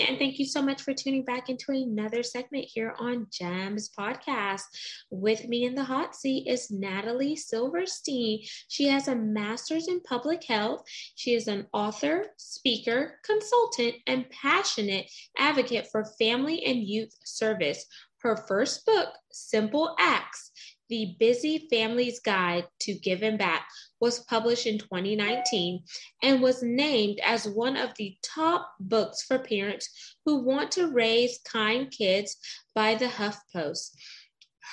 And 0.00 0.18
thank 0.18 0.38
you 0.38 0.46
so 0.46 0.62
much 0.62 0.82
for 0.82 0.94
tuning 0.94 1.24
back 1.24 1.48
into 1.48 1.72
another 1.72 2.22
segment 2.22 2.66
here 2.72 2.94
on 2.98 3.26
Gems 3.30 3.90
Podcast. 3.96 4.62
With 5.10 5.46
me 5.46 5.64
in 5.64 5.74
the 5.74 5.84
hot 5.84 6.14
seat 6.14 6.48
is 6.48 6.70
Natalie 6.70 7.36
Silverstein. 7.36 8.40
She 8.68 8.84
has 8.86 9.08
a 9.08 9.14
master's 9.14 9.88
in 9.88 10.00
public 10.00 10.44
health. 10.44 10.84
She 11.16 11.34
is 11.34 11.48
an 11.48 11.66
author, 11.72 12.26
speaker, 12.38 13.18
consultant, 13.24 13.96
and 14.06 14.30
passionate 14.30 15.10
advocate 15.36 15.88
for 15.92 16.06
family 16.18 16.64
and 16.64 16.82
youth 16.82 17.14
service. 17.24 17.84
Her 18.22 18.36
first 18.48 18.86
book, 18.86 19.08
Simple 19.32 19.94
Acts 19.98 20.51
The 20.92 21.16
Busy 21.18 21.68
Family's 21.70 22.20
Guide 22.20 22.68
to 22.80 22.92
Giving 22.92 23.38
Back, 23.38 23.66
was 23.98 24.24
published 24.24 24.66
in 24.66 24.76
2019 24.76 25.84
and 26.22 26.42
was 26.42 26.62
named 26.62 27.18
as 27.24 27.48
one 27.48 27.78
of 27.78 27.94
the 27.96 28.14
top 28.22 28.74
books 28.78 29.22
for 29.22 29.38
parents 29.38 29.88
who 30.26 30.44
want 30.44 30.70
to 30.72 30.92
raise 30.92 31.40
kind 31.50 31.90
kids 31.90 32.36
by 32.74 32.94
the 32.94 33.06
HuffPost. 33.06 33.96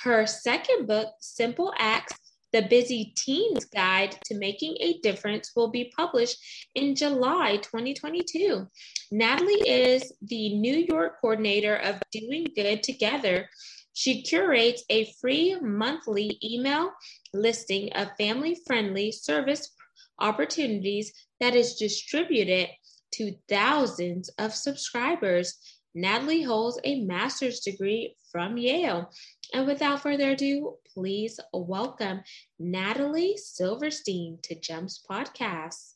Her 0.02 0.26
second 0.26 0.86
book, 0.86 1.08
Simple 1.20 1.72
Acts 1.78 2.12
the 2.52 2.62
Busy 2.62 3.14
Teens 3.16 3.64
Guide 3.66 4.18
to 4.24 4.34
Making 4.34 4.76
a 4.80 4.98
Difference 4.98 5.52
will 5.54 5.70
be 5.70 5.92
published 5.96 6.36
in 6.74 6.96
July 6.96 7.58
2022. 7.58 8.66
Natalie 9.12 9.68
is 9.68 10.12
the 10.22 10.54
New 10.56 10.76
York 10.76 11.20
coordinator 11.20 11.76
of 11.76 12.02
Doing 12.12 12.46
Good 12.56 12.82
Together, 12.82 13.48
she 13.92 14.22
curates 14.22 14.84
a 14.88 15.12
free 15.20 15.56
monthly 15.60 16.38
email 16.42 16.92
listing 17.32 17.92
of 17.92 18.08
family 18.16 18.58
friendly 18.66 19.12
service 19.12 19.70
opportunities 20.18 21.12
that 21.40 21.54
is 21.54 21.76
distributed 21.76 22.68
to 23.12 23.34
thousands 23.48 24.28
of 24.38 24.54
subscribers. 24.54 25.58
Natalie 25.94 26.42
holds 26.42 26.78
a 26.84 27.04
master's 27.04 27.60
degree 27.60 28.16
from 28.30 28.56
Yale. 28.56 29.10
And 29.52 29.66
without 29.66 30.02
further 30.02 30.30
ado, 30.30 30.76
please 30.94 31.40
welcome 31.52 32.20
Natalie 32.58 33.36
Silverstein 33.36 34.38
to 34.42 34.54
Gems 34.54 35.02
Podcast. 35.10 35.94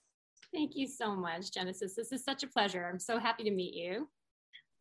Thank 0.53 0.73
you 0.75 0.89
so 0.89 1.15
much, 1.15 1.53
Genesis. 1.53 1.95
This 1.95 2.11
is 2.13 2.25
such 2.25 2.43
a 2.43 2.49
pleasure. 2.49 2.89
I'm 2.91 2.99
so 2.99 3.19
happy 3.19 3.45
to 3.45 3.51
meet 3.51 3.75
you. 3.75 4.09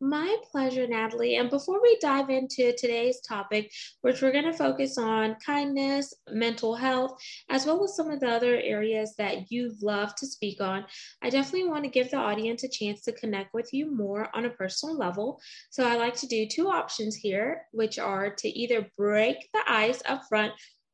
My 0.04 0.36
pleasure, 0.52 0.86
Natalie. 0.86 1.36
And 1.36 1.48
before 1.48 1.80
we 1.80 1.96
dive 1.98 2.28
into 2.28 2.74
today's 2.76 3.22
topic, 3.22 3.72
which 4.02 4.20
we're 4.20 4.32
going 4.32 4.44
to 4.44 4.52
focus 4.52 4.98
on 4.98 5.36
kindness, 5.36 6.12
mental 6.28 6.74
health, 6.74 7.18
as 7.48 7.64
well 7.64 7.82
as 7.82 7.96
some 7.96 8.10
of 8.10 8.20
the 8.20 8.28
other 8.28 8.56
areas 8.56 9.14
that 9.16 9.50
you 9.50 9.72
love 9.80 10.14
to 10.16 10.26
speak 10.26 10.60
on, 10.60 10.84
I 11.22 11.30
definitely 11.30 11.70
want 11.70 11.84
to 11.84 11.90
give 11.90 12.10
the 12.10 12.18
audience 12.18 12.64
a 12.64 12.68
chance 12.68 13.00
to 13.04 13.12
connect 13.12 13.54
with 13.54 13.72
you 13.72 13.96
more 13.96 14.28
on 14.34 14.44
a 14.44 14.50
personal 14.50 14.94
level. 14.94 15.40
So 15.70 15.88
I 15.88 15.96
like 15.96 16.16
to 16.16 16.26
do 16.26 16.46
two 16.46 16.68
options 16.68 17.16
here, 17.16 17.62
which 17.72 17.98
are 17.98 18.28
to 18.28 18.48
either 18.48 18.86
break 18.98 19.48
the 19.54 19.62
ice 19.66 20.02
up 20.04 20.24
front 20.28 20.52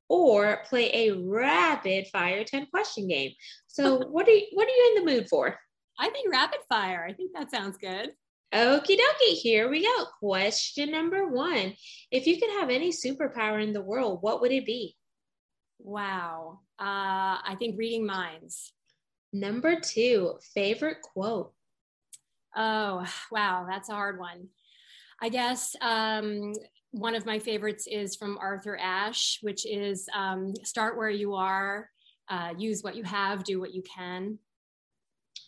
or 0.09 0.63
play 0.69 0.89
a 0.95 1.11
rapid 1.17 2.07
fire 2.13 2.45
10 2.45 2.67
question 2.67 3.09
game. 3.09 3.33
So 3.67 4.07
what 4.09 4.29
are 4.29 4.31
you, 4.31 4.47
what 4.53 4.69
are 4.69 4.71
you 4.71 4.95
in 4.95 5.05
the 5.05 5.13
mood 5.13 5.29
for? 5.29 5.59
I 5.99 6.11
think 6.11 6.33
rapid 6.33 6.61
fire. 6.69 7.05
I 7.09 7.13
think 7.13 7.33
that 7.35 7.51
sounds 7.51 7.77
good. 7.77 8.13
Okie 8.53 8.97
dokie, 8.97 9.35
here 9.35 9.69
we 9.69 9.85
go. 9.85 10.07
Question 10.19 10.91
number 10.91 11.29
one. 11.29 11.75
If 12.11 12.27
you 12.27 12.39
could 12.39 12.51
have 12.51 12.69
any 12.69 12.91
superpower 12.91 13.63
in 13.63 13.73
the 13.73 13.83
world, 13.83 14.19
what 14.23 14.41
would 14.41 14.51
it 14.51 14.67
be? 14.67 14.97
Wow. 15.79 16.61
Uh, 16.79 17.39
I 17.47 17.55
think 17.59 17.79
reading 17.79 18.05
minds. 18.05 18.73
Number 19.33 19.79
two, 19.79 20.39
favorite 20.53 21.01
quote. 21.01 21.53
Oh, 22.57 23.07
wow. 23.31 23.67
That's 23.69 23.89
a 23.89 23.95
hard 23.95 24.19
one. 24.19 24.49
I 25.23 25.29
guess 25.29 25.77
um, 25.81 26.53
one 26.91 27.15
of 27.15 27.27
my 27.27 27.39
favorites 27.39 27.87
is 27.89 28.17
from 28.17 28.37
Arthur 28.39 28.77
Ashe, 28.77 29.39
which 29.43 29.65
is 29.65 30.09
um, 30.13 30.55
start 30.65 30.97
where 30.97 31.11
you 31.11 31.35
are, 31.35 31.89
uh, 32.29 32.55
use 32.59 32.83
what 32.83 32.97
you 32.97 33.05
have, 33.05 33.45
do 33.45 33.61
what 33.61 33.73
you 33.73 33.83
can. 33.83 34.39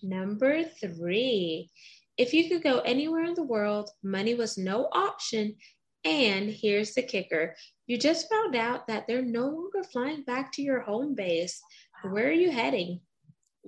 Number 0.05 0.63
three, 0.65 1.71
if 2.19 2.33
you 2.35 2.49
could 2.49 2.63
go 2.63 2.81
anywhere 2.81 3.25
in 3.25 3.35
the 3.35 3.43
world, 3.43 3.91
money 4.03 4.35
was 4.35 4.59
no 4.59 4.89
option. 4.93 5.57
And 6.05 6.51
here's 6.51 6.95
the 6.95 7.03
kicker 7.03 7.55
you 7.87 7.99
just 7.99 8.31
found 8.31 8.57
out 8.57 8.87
that 8.87 9.07
they're 9.07 9.23
no 9.23 9.49
longer 9.49 9.83
flying 9.93 10.23
back 10.23 10.53
to 10.53 10.63
your 10.63 10.81
home 10.81 11.15
base. 11.15 11.61
Where 12.03 12.29
are 12.29 12.33
you 12.33 12.51
heading? 12.51 13.01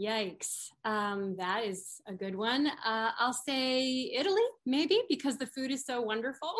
Yikes. 0.01 0.69
Um, 0.85 1.37
that 1.39 1.65
is 1.65 2.01
a 2.09 2.13
good 2.13 2.35
one. 2.35 2.67
Uh, 2.67 3.11
I'll 3.19 3.33
say 3.33 4.11
Italy, 4.15 4.43
maybe, 4.67 5.03
because 5.09 5.37
the 5.37 5.47
food 5.47 5.71
is 5.71 5.85
so 5.85 6.01
wonderful. 6.01 6.53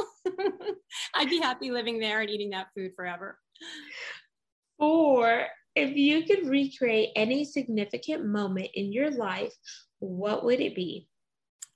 I'd 1.15 1.31
be 1.31 1.41
happy 1.41 1.71
living 1.71 1.99
there 1.99 2.21
and 2.21 2.31
eating 2.31 2.51
that 2.51 2.69
food 2.77 2.93
forever. 2.95 3.39
Or 4.79 5.47
if 5.75 5.97
you 5.97 6.25
could 6.25 6.47
recreate 6.49 7.11
any 7.17 7.45
significant 7.45 8.25
moment 8.25 8.69
in 8.75 8.93
your 8.93 9.11
life, 9.11 9.53
what 9.99 10.45
would 10.45 10.61
it 10.61 10.77
be? 10.77 11.09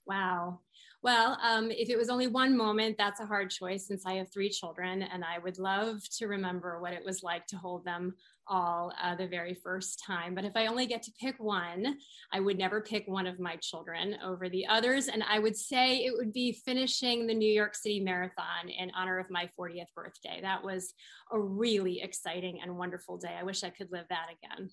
Wow. 0.09 0.61
Well, 1.03 1.39
um, 1.43 1.71
if 1.71 1.91
it 1.91 1.97
was 1.97 2.09
only 2.09 2.27
one 2.27 2.57
moment, 2.57 2.97
that's 2.99 3.21
a 3.21 3.27
hard 3.27 3.51
choice 3.51 3.87
since 3.87 4.05
I 4.05 4.15
have 4.15 4.33
three 4.33 4.49
children, 4.49 5.03
and 5.03 5.23
I 5.25 5.39
would 5.39 5.59
love 5.59 6.01
to 6.17 6.27
remember 6.27 6.81
what 6.81 6.93
it 6.93 7.05
was 7.05 7.23
like 7.23 7.47
to 7.49 7.57
hold 7.57 7.85
them 7.85 8.15
all 8.49 8.93
uh, 9.01 9.15
the 9.15 9.29
very 9.29 9.55
first 9.55 10.03
time. 10.05 10.35
But 10.35 10.45
if 10.45 10.57
I 10.57 10.67
only 10.67 10.87
get 10.87 11.03
to 11.05 11.13
pick 11.21 11.37
one, 11.39 11.99
I 12.33 12.41
would 12.41 12.59
never 12.59 12.81
pick 12.81 13.05
one 13.07 13.27
of 13.27 13.39
my 13.39 13.57
children 13.57 14.17
over 14.25 14.49
the 14.49 14.67
others. 14.67 15.07
And 15.09 15.23
I 15.23 15.39
would 15.39 15.57
say 15.57 15.99
it 15.99 16.15
would 16.17 16.33
be 16.33 16.53
finishing 16.65 17.27
the 17.27 17.35
New 17.35 17.53
York 17.53 17.75
City 17.77 18.01
Marathon 18.01 18.69
in 18.69 18.91
honor 18.97 19.19
of 19.19 19.31
my 19.31 19.49
40th 19.59 19.93
birthday. 19.95 20.41
That 20.43 20.65
was 20.65 20.95
a 21.31 21.39
really 21.39 22.01
exciting 22.01 22.61
and 22.63 22.77
wonderful 22.77 23.19
day. 23.19 23.37
I 23.39 23.45
wish 23.45 23.63
I 23.63 23.71
could 23.71 23.93
live 23.93 24.07
that 24.09 24.29
again. 24.43 24.71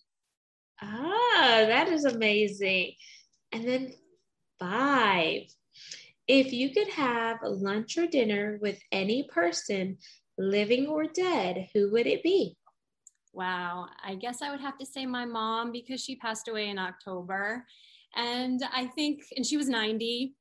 Ah, 0.82 1.66
that 1.68 1.90
is 1.90 2.06
amazing. 2.06 2.94
And 3.52 3.68
then 3.68 3.94
five. 4.60 5.44
If 6.28 6.52
you 6.54 6.72
could 6.72 6.90
have 6.90 7.38
lunch 7.44 7.98
or 7.98 8.08
dinner 8.08 8.58
with 8.62 8.80
any 8.92 9.24
person, 9.24 9.98
living 10.38 10.88
or 10.88 11.06
dead, 11.06 11.70
who 11.74 11.92
would 11.92 12.08
it 12.08 12.24
be? 12.24 12.58
Wow, 13.34 13.88
I 14.04 14.16
guess 14.16 14.42
I 14.42 14.52
would 14.52 14.62
have 14.62 14.78
to 14.78 14.86
say 14.86 15.06
my 15.06 15.26
mom 15.26 15.72
because 15.72 16.02
she 16.02 16.16
passed 16.16 16.48
away 16.48 16.70
in 16.70 16.80
October. 16.80 17.66
And 18.16 18.62
I 18.74 18.86
think, 18.88 19.24
and 19.36 19.46
she 19.46 19.58
was 19.58 19.68
90, 19.68 20.34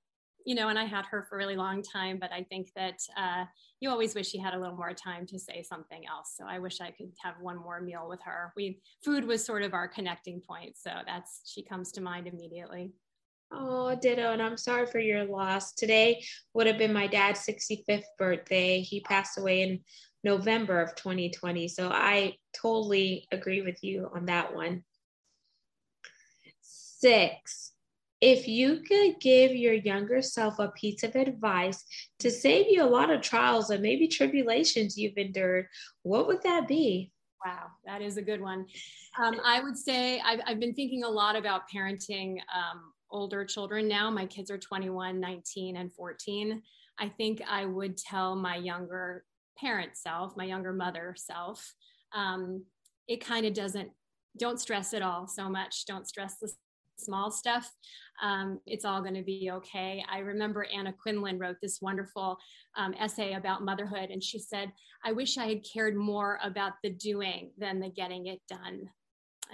you 0.46 0.54
know, 0.54 0.68
and 0.68 0.78
I 0.78 0.84
had 0.84 1.06
her 1.06 1.26
for 1.28 1.34
a 1.34 1.38
really 1.38 1.56
long 1.56 1.82
time, 1.82 2.18
but 2.20 2.30
I 2.32 2.44
think 2.44 2.70
that 2.76 3.00
uh, 3.16 3.44
you 3.80 3.90
always 3.90 4.14
wish 4.14 4.28
she 4.28 4.38
had 4.38 4.54
a 4.54 4.58
little 4.58 4.76
more 4.76 4.92
time 4.92 5.26
to 5.26 5.38
say 5.38 5.62
something 5.62 6.06
else. 6.06 6.34
So 6.36 6.44
I 6.48 6.60
wish 6.60 6.80
I 6.80 6.92
could 6.92 7.12
have 7.22 7.34
one 7.40 7.56
more 7.56 7.80
meal 7.80 8.06
with 8.08 8.20
her. 8.24 8.52
We, 8.56 8.80
food 9.04 9.24
was 9.24 9.44
sort 9.44 9.62
of 9.62 9.74
our 9.74 9.88
connecting 9.88 10.40
point. 10.40 10.76
So 10.76 10.90
that's, 11.04 11.40
she 11.44 11.64
comes 11.64 11.90
to 11.92 12.00
mind 12.00 12.28
immediately. 12.28 12.92
Oh, 13.56 13.96
ditto. 14.00 14.32
And 14.32 14.42
I'm 14.42 14.56
sorry 14.56 14.86
for 14.86 14.98
your 14.98 15.24
loss. 15.24 15.72
Today 15.72 16.24
would 16.54 16.66
have 16.66 16.78
been 16.78 16.92
my 16.92 17.06
dad's 17.06 17.46
65th 17.46 18.02
birthday. 18.18 18.80
He 18.80 19.00
passed 19.00 19.38
away 19.38 19.62
in 19.62 19.80
November 20.24 20.80
of 20.80 20.94
2020. 20.96 21.68
So 21.68 21.88
I 21.88 22.34
totally 22.52 23.28
agree 23.30 23.62
with 23.62 23.82
you 23.84 24.10
on 24.14 24.26
that 24.26 24.54
one. 24.54 24.82
Six, 26.60 27.72
if 28.20 28.48
you 28.48 28.80
could 28.80 29.20
give 29.20 29.54
your 29.54 29.74
younger 29.74 30.22
self 30.22 30.58
a 30.58 30.68
piece 30.68 31.02
of 31.02 31.14
advice 31.14 31.84
to 32.20 32.30
save 32.30 32.66
you 32.68 32.82
a 32.82 32.88
lot 32.88 33.10
of 33.10 33.20
trials 33.20 33.70
and 33.70 33.82
maybe 33.82 34.08
tribulations 34.08 34.96
you've 34.96 35.18
endured, 35.18 35.66
what 36.02 36.26
would 36.26 36.42
that 36.42 36.66
be? 36.66 37.12
Wow, 37.44 37.66
that 37.84 38.00
is 38.00 38.16
a 38.16 38.22
good 38.22 38.40
one. 38.40 38.64
Um, 39.22 39.38
I 39.44 39.62
would 39.62 39.76
say 39.76 40.20
I've, 40.20 40.40
I've, 40.46 40.58
been 40.58 40.72
thinking 40.72 41.04
a 41.04 41.08
lot 41.08 41.36
about 41.36 41.68
parenting 41.68 42.38
um, 42.54 42.92
older 43.14 43.44
children 43.44 43.88
now. 43.88 44.10
My 44.10 44.26
kids 44.26 44.50
are 44.50 44.58
21, 44.58 45.18
19, 45.20 45.76
and 45.76 45.92
14. 45.94 46.60
I 46.98 47.08
think 47.08 47.40
I 47.48 47.64
would 47.64 47.96
tell 47.96 48.34
my 48.34 48.56
younger 48.56 49.24
parent 49.56 49.96
self, 49.96 50.36
my 50.36 50.44
younger 50.44 50.72
mother 50.72 51.14
self, 51.16 51.74
um, 52.12 52.64
it 53.08 53.24
kind 53.24 53.46
of 53.46 53.54
doesn't, 53.54 53.90
don't 54.38 54.60
stress 54.60 54.92
it 54.92 55.02
all 55.02 55.28
so 55.28 55.48
much. 55.48 55.86
Don't 55.86 56.08
stress 56.08 56.38
the 56.38 56.52
small 56.96 57.30
stuff. 57.30 57.70
Um, 58.22 58.60
it's 58.66 58.84
all 58.84 59.00
going 59.00 59.14
to 59.14 59.22
be 59.22 59.50
okay. 59.52 60.04
I 60.10 60.18
remember 60.18 60.66
Anna 60.74 60.92
Quindlen 60.92 61.40
wrote 61.40 61.56
this 61.62 61.80
wonderful 61.80 62.36
um, 62.76 62.94
essay 62.98 63.34
about 63.34 63.64
motherhood, 63.64 64.10
and 64.10 64.22
she 64.22 64.38
said, 64.38 64.72
I 65.04 65.12
wish 65.12 65.38
I 65.38 65.46
had 65.46 65.64
cared 65.64 65.96
more 65.96 66.40
about 66.42 66.72
the 66.82 66.90
doing 66.90 67.52
than 67.58 67.80
the 67.80 67.90
getting 67.90 68.26
it 68.26 68.40
done 68.48 68.88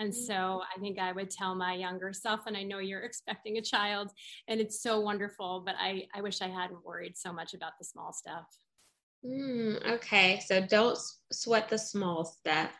And 0.00 0.14
so 0.14 0.62
I 0.74 0.80
think 0.80 0.98
I 0.98 1.12
would 1.12 1.30
tell 1.30 1.54
my 1.54 1.74
younger 1.74 2.10
self, 2.14 2.46
and 2.46 2.56
I 2.56 2.62
know 2.62 2.78
you're 2.78 3.02
expecting 3.02 3.58
a 3.58 3.62
child, 3.62 4.10
and 4.48 4.58
it's 4.58 4.82
so 4.82 4.98
wonderful, 4.98 5.62
but 5.64 5.74
I, 5.78 6.06
I 6.14 6.22
wish 6.22 6.40
I 6.40 6.48
hadn't 6.48 6.82
worried 6.82 7.18
so 7.18 7.34
much 7.34 7.52
about 7.52 7.72
the 7.78 7.84
small 7.84 8.10
stuff. 8.10 8.46
Mm, 9.22 9.86
okay, 9.96 10.40
so 10.46 10.66
don't 10.66 10.98
sweat 11.30 11.68
the 11.68 11.76
small 11.76 12.24
stuff. 12.24 12.70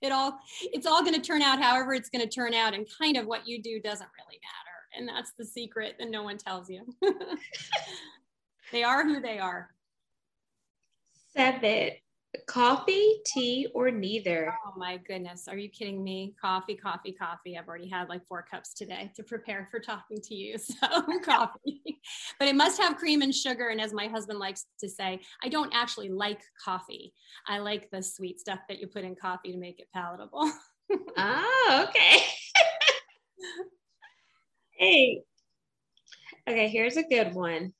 It 0.00 0.10
all 0.10 0.38
it's 0.62 0.86
all 0.86 1.04
going 1.04 1.14
to 1.14 1.20
turn 1.20 1.42
out 1.42 1.60
however 1.60 1.92
it's 1.92 2.08
going 2.08 2.26
to 2.26 2.34
turn 2.34 2.54
out, 2.54 2.72
and 2.72 2.86
kind 2.98 3.18
of 3.18 3.26
what 3.26 3.46
you 3.46 3.62
do 3.62 3.78
doesn't 3.78 4.08
really 4.18 4.40
matter, 4.40 4.96
and 4.96 5.06
that's 5.06 5.32
the 5.38 5.44
secret 5.44 5.96
that 5.98 6.08
no 6.08 6.22
one 6.22 6.38
tells 6.38 6.70
you. 6.70 6.86
they 8.72 8.82
are 8.82 9.04
who 9.04 9.20
they 9.20 9.38
are. 9.38 9.68
Seven. 11.36 11.90
Coffee, 12.46 13.20
tea, 13.26 13.66
or 13.74 13.90
neither? 13.90 14.52
Oh 14.64 14.72
my 14.76 14.98
goodness. 14.98 15.48
Are 15.48 15.56
you 15.56 15.68
kidding 15.68 16.02
me? 16.02 16.34
Coffee, 16.40 16.76
coffee, 16.76 17.12
coffee. 17.12 17.58
I've 17.58 17.66
already 17.66 17.88
had 17.88 18.08
like 18.08 18.24
four 18.26 18.44
cups 18.48 18.72
today 18.72 19.10
to 19.16 19.24
prepare 19.24 19.66
for 19.70 19.80
talking 19.80 20.20
to 20.22 20.34
you. 20.34 20.56
So, 20.80 21.18
coffee. 21.24 22.00
but 22.38 22.46
it 22.48 22.54
must 22.54 22.80
have 22.80 22.96
cream 22.96 23.22
and 23.22 23.34
sugar. 23.34 23.68
And 23.68 23.80
as 23.80 23.92
my 23.92 24.06
husband 24.06 24.38
likes 24.38 24.66
to 24.78 24.88
say, 24.88 25.20
I 25.42 25.48
don't 25.48 25.72
actually 25.74 26.08
like 26.08 26.40
coffee. 26.62 27.12
I 27.46 27.58
like 27.58 27.90
the 27.90 28.02
sweet 28.02 28.38
stuff 28.38 28.60
that 28.68 28.78
you 28.78 28.86
put 28.86 29.04
in 29.04 29.16
coffee 29.16 29.52
to 29.52 29.58
make 29.58 29.80
it 29.80 29.88
palatable. 29.92 30.50
oh, 31.16 31.86
okay. 31.88 32.22
hey. 34.78 35.22
Okay, 36.48 36.68
here's 36.68 36.96
a 36.96 37.02
good 37.02 37.34
one. 37.34 37.72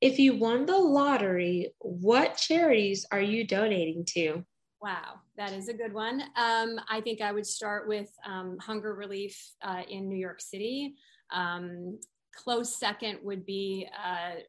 If 0.00 0.18
you 0.18 0.34
won 0.34 0.64
the 0.64 0.78
lottery, 0.78 1.74
what 1.80 2.36
charities 2.36 3.04
are 3.12 3.20
you 3.20 3.46
donating 3.46 4.04
to? 4.14 4.42
Wow, 4.80 5.20
that 5.36 5.52
is 5.52 5.68
a 5.68 5.74
good 5.74 5.92
one. 5.92 6.22
Um, 6.36 6.80
I 6.88 7.02
think 7.02 7.20
I 7.20 7.32
would 7.32 7.46
start 7.46 7.86
with 7.86 8.10
um, 8.24 8.56
hunger 8.58 8.94
relief 8.94 9.38
uh, 9.62 9.82
in 9.90 10.08
New 10.08 10.16
York 10.16 10.40
City. 10.40 10.94
Um, 11.30 11.98
close 12.34 12.74
second 12.74 13.18
would 13.22 13.44
be 13.44 13.86
uh, 14.02 14.40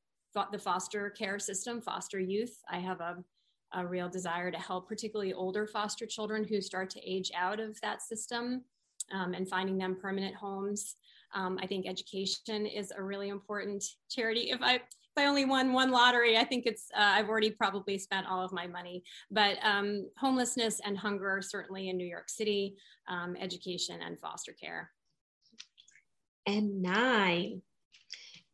the 0.54 0.58
foster 0.58 1.10
care 1.10 1.38
system, 1.38 1.82
foster 1.82 2.20
youth. 2.20 2.58
I 2.70 2.80
have 2.80 3.02
a, 3.02 3.18
a, 3.74 3.86
real 3.86 4.08
desire 4.08 4.52
to 4.52 4.58
help, 4.58 4.88
particularly 4.88 5.34
older 5.34 5.68
foster 5.68 6.06
children 6.06 6.46
who 6.46 6.62
start 6.62 6.90
to 6.92 7.02
age 7.02 7.30
out 7.36 7.60
of 7.60 7.80
that 7.82 8.02
system 8.02 8.64
um, 9.14 9.34
and 9.34 9.50
finding 9.50 9.78
them 9.78 9.98
permanent 10.02 10.36
homes. 10.36 10.96
Um, 11.34 11.60
I 11.62 11.68
think 11.68 11.86
education 11.88 12.66
is 12.66 12.94
a 12.96 13.04
really 13.04 13.28
important 13.28 13.84
charity. 14.10 14.52
If 14.52 14.62
I 14.62 14.80
if 15.16 15.22
I 15.22 15.28
only 15.28 15.44
won 15.44 15.74
one 15.74 15.92
lottery, 15.92 16.38
I 16.38 16.46
think 16.46 16.66
it's, 16.66 16.90
uh, 16.96 17.02
I've 17.02 17.28
already 17.28 17.52
probably 17.52 17.98
spent 17.98 18.28
all 18.28 18.44
of 18.44 18.54
my 18.54 18.66
money. 18.66 19.04
But 19.30 19.58
um, 19.62 20.08
homelessness 20.18 20.80
and 20.86 20.98
hunger, 20.98 21.42
certainly 21.42 21.90
in 21.90 21.98
New 21.98 22.06
York 22.06 22.30
City, 22.30 22.78
um, 23.10 23.36
education 23.40 24.00
and 24.02 24.18
foster 24.18 24.54
care. 24.54 24.90
And 26.46 26.82
nine, 26.82 27.62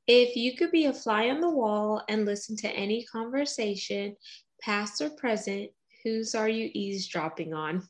if 0.08 0.36
you 0.36 0.56
could 0.56 0.72
be 0.72 0.86
a 0.86 0.94
fly 0.94 1.30
on 1.30 1.42
the 1.42 1.50
wall 1.50 2.02
and 2.10 2.26
listen 2.26 2.58
to 2.58 2.70
any 2.70 3.04
conversation, 3.04 4.16
past 4.62 5.00
or 5.02 5.12
present, 5.12 5.70
whose 6.04 6.34
are 6.34 6.50
you 6.50 6.72
eavesdropping 6.74 7.54
on? 7.54 7.88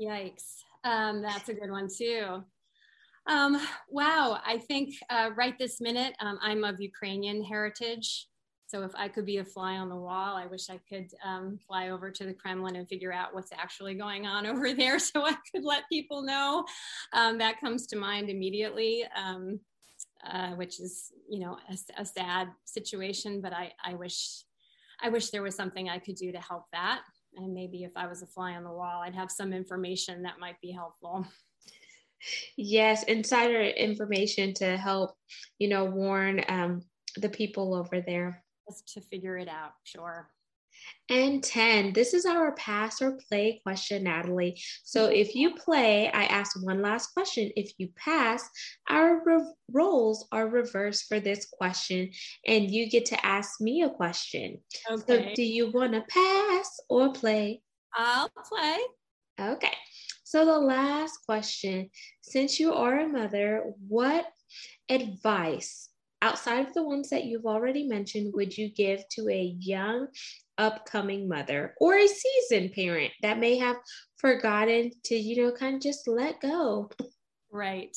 Yikes. 0.00 0.62
Um, 0.84 1.20
that's 1.20 1.50
a 1.50 1.54
good 1.54 1.70
one 1.70 1.88
too. 1.94 2.42
Um, 3.28 3.60
wow, 3.88 4.40
I 4.46 4.58
think 4.58 4.94
uh, 5.10 5.30
right 5.36 5.58
this 5.58 5.80
minute, 5.80 6.14
um, 6.20 6.38
I'm 6.40 6.62
of 6.62 6.80
Ukrainian 6.80 7.42
heritage. 7.42 8.28
So 8.68 8.82
if 8.82 8.92
I 8.96 9.08
could 9.08 9.26
be 9.26 9.38
a 9.38 9.44
fly 9.44 9.76
on 9.76 9.88
the 9.88 9.96
wall, 9.96 10.36
I 10.36 10.46
wish 10.46 10.70
I 10.70 10.80
could 10.88 11.08
um, 11.24 11.58
fly 11.66 11.90
over 11.90 12.10
to 12.10 12.24
the 12.24 12.34
Kremlin 12.34 12.76
and 12.76 12.88
figure 12.88 13.12
out 13.12 13.34
what's 13.34 13.52
actually 13.52 13.94
going 13.94 14.26
on 14.26 14.46
over 14.52 14.72
there 14.72 14.98
so 14.98 15.24
I 15.24 15.36
could 15.52 15.64
let 15.64 15.88
people 15.88 16.22
know. 16.22 16.64
Um, 17.12 17.38
that 17.38 17.60
comes 17.60 17.86
to 17.88 17.96
mind 17.96 18.28
immediately, 18.28 19.04
um, 19.16 19.60
uh, 20.28 20.50
which 20.50 20.80
is, 20.80 21.12
you 21.28 21.40
know, 21.40 21.58
a, 21.68 22.02
a, 22.02 22.04
sad 22.04 22.48
situation, 22.64 23.40
but 23.40 23.52
I, 23.52 23.72
I 23.84 23.94
wish 23.94 24.42
I 25.02 25.10
wish 25.10 25.30
there 25.30 25.42
was 25.42 25.54
something 25.54 25.88
I 25.88 25.98
could 25.98 26.16
do 26.16 26.32
to 26.32 26.40
help 26.40 26.64
that. 26.72 27.02
And 27.36 27.52
maybe 27.52 27.84
if 27.84 27.92
I 27.96 28.06
was 28.06 28.22
a 28.22 28.26
fly 28.26 28.52
on 28.52 28.64
the 28.64 28.72
wall, 28.72 29.02
I'd 29.02 29.14
have 29.14 29.30
some 29.30 29.52
information 29.52 30.22
that 30.22 30.40
might 30.40 30.58
be 30.62 30.72
helpful. 30.72 31.26
Yes, 32.56 33.02
insider 33.04 33.60
information 33.60 34.54
to 34.54 34.76
help, 34.76 35.12
you 35.58 35.68
know, 35.68 35.84
warn 35.84 36.42
um, 36.48 36.82
the 37.16 37.28
people 37.28 37.74
over 37.74 38.00
there. 38.00 38.42
Just 38.68 38.92
to 38.94 39.00
figure 39.00 39.38
it 39.38 39.48
out, 39.48 39.72
sure. 39.84 40.28
And 41.08 41.42
10, 41.42 41.92
this 41.92 42.14
is 42.14 42.26
our 42.26 42.52
pass 42.56 43.00
or 43.00 43.18
play 43.28 43.60
question, 43.62 44.04
Natalie. 44.04 44.60
So 44.82 45.06
if 45.06 45.34
you 45.34 45.54
play, 45.54 46.10
I 46.10 46.24
ask 46.24 46.60
one 46.62 46.82
last 46.82 47.08
question. 47.14 47.50
If 47.54 47.72
you 47.78 47.88
pass, 47.96 48.48
our 48.88 49.22
re- 49.24 49.54
roles 49.70 50.26
are 50.32 50.48
reversed 50.48 51.06
for 51.08 51.20
this 51.20 51.46
question, 51.46 52.10
and 52.46 52.70
you 52.70 52.90
get 52.90 53.06
to 53.06 53.26
ask 53.26 53.60
me 53.60 53.82
a 53.82 53.90
question. 53.90 54.58
Okay. 54.90 55.28
So 55.28 55.34
do 55.34 55.42
you 55.42 55.70
want 55.70 55.92
to 55.92 56.02
pass 56.08 56.80
or 56.88 57.12
play? 57.12 57.62
I'll 57.94 58.30
play. 58.48 58.78
Okay. 59.38 59.72
So, 60.26 60.44
the 60.44 60.58
last 60.58 61.18
question 61.24 61.88
since 62.20 62.58
you 62.58 62.72
are 62.72 62.98
a 62.98 63.08
mother, 63.08 63.62
what 63.86 64.26
advice 64.88 65.90
outside 66.20 66.66
of 66.66 66.74
the 66.74 66.82
ones 66.82 67.10
that 67.10 67.26
you've 67.26 67.46
already 67.46 67.86
mentioned 67.86 68.34
would 68.34 68.58
you 68.58 68.68
give 68.74 69.08
to 69.10 69.28
a 69.28 69.54
young 69.60 70.08
upcoming 70.58 71.28
mother 71.28 71.74
or 71.80 71.94
a 71.94 72.08
seasoned 72.08 72.72
parent 72.72 73.12
that 73.22 73.38
may 73.38 73.56
have 73.56 73.76
forgotten 74.16 74.90
to, 75.04 75.14
you 75.14 75.44
know, 75.44 75.52
kind 75.52 75.76
of 75.76 75.82
just 75.82 76.08
let 76.08 76.40
go? 76.40 76.90
Right. 77.52 77.96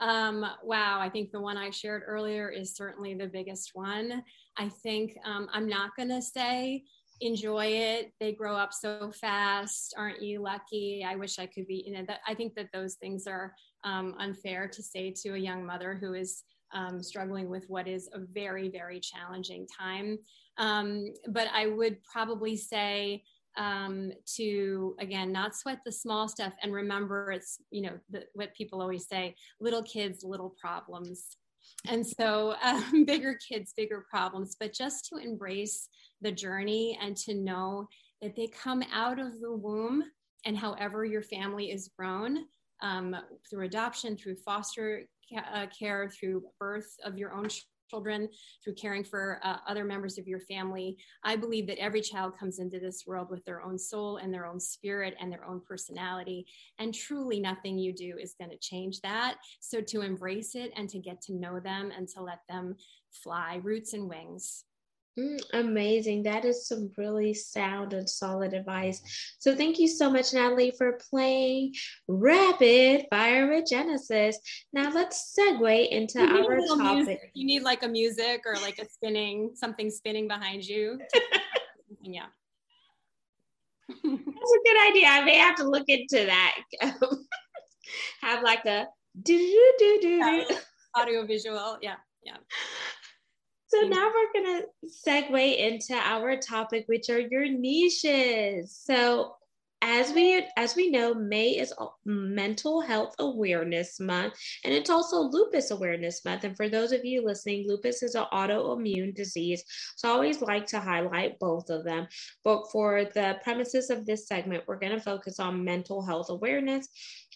Um, 0.00 0.44
wow, 0.64 0.98
I 0.98 1.08
think 1.08 1.30
the 1.30 1.40
one 1.40 1.56
I 1.56 1.70
shared 1.70 2.02
earlier 2.04 2.48
is 2.48 2.74
certainly 2.74 3.14
the 3.14 3.28
biggest 3.28 3.70
one. 3.74 4.24
I 4.56 4.70
think 4.82 5.16
um, 5.24 5.46
I'm 5.52 5.68
not 5.68 5.90
going 5.96 6.08
to 6.08 6.20
say 6.20 6.82
enjoy 7.20 7.66
it. 7.66 8.12
They 8.20 8.32
grow 8.32 8.56
up 8.56 8.72
so 8.72 9.12
fast. 9.12 9.94
Aren't 9.96 10.22
you 10.22 10.40
lucky? 10.40 11.04
I 11.06 11.16
wish 11.16 11.38
i 11.38 11.46
could 11.46 11.66
be 11.66 11.84
you 11.86 11.92
know 11.94 12.04
that 12.06 12.20
i 12.26 12.34
think 12.34 12.54
that 12.54 12.68
those 12.72 12.94
things 12.94 13.26
are 13.26 13.54
um, 13.84 14.14
unfair 14.18 14.68
to 14.68 14.82
say 14.82 15.12
to 15.22 15.30
a 15.30 15.38
young 15.38 15.64
mother 15.64 15.96
who 16.00 16.14
is 16.14 16.42
um, 16.72 17.02
struggling 17.02 17.48
with 17.48 17.64
what 17.68 17.88
is 17.88 18.08
a 18.12 18.20
very 18.32 18.68
very 18.68 19.00
challenging 19.00 19.66
time. 19.78 20.18
Um, 20.58 21.12
but 21.28 21.48
i 21.54 21.66
would 21.66 21.98
probably 22.04 22.56
say 22.56 23.22
um, 23.56 24.12
to 24.36 24.94
again 25.00 25.32
not 25.32 25.56
sweat 25.56 25.80
the 25.84 25.92
small 25.92 26.28
stuff 26.28 26.52
and 26.62 26.72
remember 26.72 27.32
it's 27.32 27.58
you 27.70 27.82
know 27.82 27.98
the, 28.10 28.24
what 28.34 28.54
people 28.54 28.80
always 28.80 29.06
say 29.08 29.34
little 29.60 29.82
kids 29.82 30.22
little 30.22 30.54
problems 30.60 31.36
and 31.88 32.06
so 32.06 32.54
um, 32.62 33.04
bigger 33.06 33.38
kids 33.48 33.72
bigger 33.76 34.04
problems 34.10 34.56
but 34.58 34.72
just 34.72 35.06
to 35.06 35.16
embrace 35.16 35.88
the 36.20 36.32
journey 36.32 36.98
and 37.02 37.16
to 37.16 37.34
know 37.34 37.88
that 38.20 38.36
they 38.36 38.46
come 38.48 38.82
out 38.92 39.18
of 39.18 39.40
the 39.40 39.52
womb 39.52 40.04
and 40.44 40.56
however 40.56 41.04
your 41.04 41.22
family 41.22 41.70
is 41.70 41.90
grown 41.96 42.44
um, 42.82 43.16
through 43.48 43.64
adoption, 43.64 44.16
through 44.16 44.36
foster 44.36 45.02
uh, 45.52 45.66
care, 45.76 46.08
through 46.08 46.42
birth 46.58 46.96
of 47.04 47.18
your 47.18 47.32
own 47.32 47.48
children, 47.90 48.28
through 48.62 48.74
caring 48.74 49.04
for 49.04 49.40
uh, 49.42 49.56
other 49.66 49.84
members 49.84 50.18
of 50.18 50.28
your 50.28 50.40
family. 50.40 50.96
I 51.24 51.36
believe 51.36 51.66
that 51.66 51.80
every 51.80 52.00
child 52.00 52.38
comes 52.38 52.58
into 52.58 52.78
this 52.78 53.04
world 53.06 53.28
with 53.30 53.44
their 53.44 53.62
own 53.62 53.78
soul 53.78 54.18
and 54.18 54.32
their 54.32 54.46
own 54.46 54.60
spirit 54.60 55.14
and 55.20 55.30
their 55.32 55.44
own 55.44 55.60
personality. 55.66 56.46
And 56.78 56.94
truly, 56.94 57.40
nothing 57.40 57.78
you 57.78 57.92
do 57.92 58.16
is 58.18 58.34
going 58.38 58.50
to 58.50 58.58
change 58.58 59.00
that. 59.00 59.36
So, 59.60 59.80
to 59.80 60.02
embrace 60.02 60.54
it 60.54 60.72
and 60.76 60.88
to 60.90 60.98
get 60.98 61.20
to 61.22 61.34
know 61.34 61.60
them 61.60 61.90
and 61.96 62.08
to 62.10 62.22
let 62.22 62.40
them 62.48 62.76
fly 63.10 63.60
roots 63.62 63.92
and 63.92 64.08
wings. 64.08 64.64
Mm, 65.18 65.40
amazing. 65.54 66.22
That 66.22 66.44
is 66.44 66.68
some 66.68 66.90
really 66.96 67.34
sound 67.34 67.92
and 67.92 68.08
solid 68.08 68.54
advice. 68.54 69.02
So, 69.38 69.56
thank 69.56 69.78
you 69.78 69.88
so 69.88 70.10
much, 70.10 70.32
Natalie, 70.32 70.72
for 70.76 70.98
playing 71.10 71.74
Rapid 72.06 73.06
Fire 73.10 73.48
with 73.48 73.66
Genesis. 73.68 74.38
Now, 74.72 74.92
let's 74.92 75.36
segue 75.36 75.88
into 75.88 76.20
our 76.20 76.58
topic. 76.58 76.94
Music. 76.94 77.30
You 77.34 77.46
need 77.46 77.62
like 77.62 77.82
a 77.82 77.88
music 77.88 78.42
or 78.46 78.54
like 78.56 78.78
a 78.78 78.88
spinning, 78.88 79.50
something 79.54 79.90
spinning 79.90 80.28
behind 80.28 80.64
you. 80.64 81.00
yeah. 82.02 82.26
That's 83.88 84.04
a 84.04 84.64
good 84.64 84.90
idea. 84.90 85.08
I 85.08 85.24
may 85.24 85.36
have 85.36 85.56
to 85.56 85.64
look 85.64 85.88
into 85.88 86.26
that. 86.26 86.56
have 88.22 88.42
like 88.44 88.64
a 88.66 88.86
do 89.22 89.36
do 89.36 89.74
do 89.78 89.98
do 90.00 90.56
audio 90.94 91.26
visual. 91.26 91.78
Yeah. 91.82 91.96
Yeah. 92.24 92.36
So 93.72 93.86
now 93.86 94.10
we're 94.12 94.42
going 94.42 94.62
to 94.62 94.66
segue 95.06 95.58
into 95.58 95.94
our 95.94 96.36
topic, 96.36 96.84
which 96.88 97.08
are 97.08 97.20
your 97.20 97.48
niches. 97.48 98.76
So 98.84 99.34
as 99.82 100.12
we 100.12 100.46
as 100.58 100.76
we 100.76 100.90
know 100.90 101.14
may 101.14 101.50
is 101.50 101.72
mental 102.04 102.82
health 102.82 103.14
awareness 103.18 103.98
month 103.98 104.34
and 104.64 104.74
it's 104.74 104.90
also 104.90 105.20
lupus 105.20 105.70
awareness 105.70 106.22
month 106.22 106.44
and 106.44 106.54
for 106.54 106.68
those 106.68 106.92
of 106.92 107.02
you 107.02 107.24
listening 107.24 107.66
lupus 107.66 108.02
is 108.02 108.14
an 108.14 108.26
autoimmune 108.30 109.14
disease 109.14 109.64
so 109.96 110.06
i 110.06 110.12
always 110.12 110.42
like 110.42 110.66
to 110.66 110.78
highlight 110.78 111.38
both 111.38 111.70
of 111.70 111.82
them 111.82 112.06
but 112.44 112.70
for 112.70 113.06
the 113.14 113.38
premises 113.42 113.88
of 113.88 114.04
this 114.04 114.28
segment 114.28 114.62
we're 114.66 114.78
going 114.78 114.92
to 114.92 115.00
focus 115.00 115.40
on 115.40 115.64
mental 115.64 116.04
health 116.04 116.28
awareness 116.28 116.86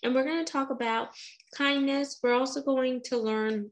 And 0.04 0.14
we're 0.14 0.24
going 0.24 0.44
to 0.44 0.52
talk 0.52 0.70
about 0.70 1.08
kindness. 1.56 2.20
We're 2.22 2.34
also 2.34 2.62
going 2.62 3.00
to 3.04 3.16
learn 3.16 3.70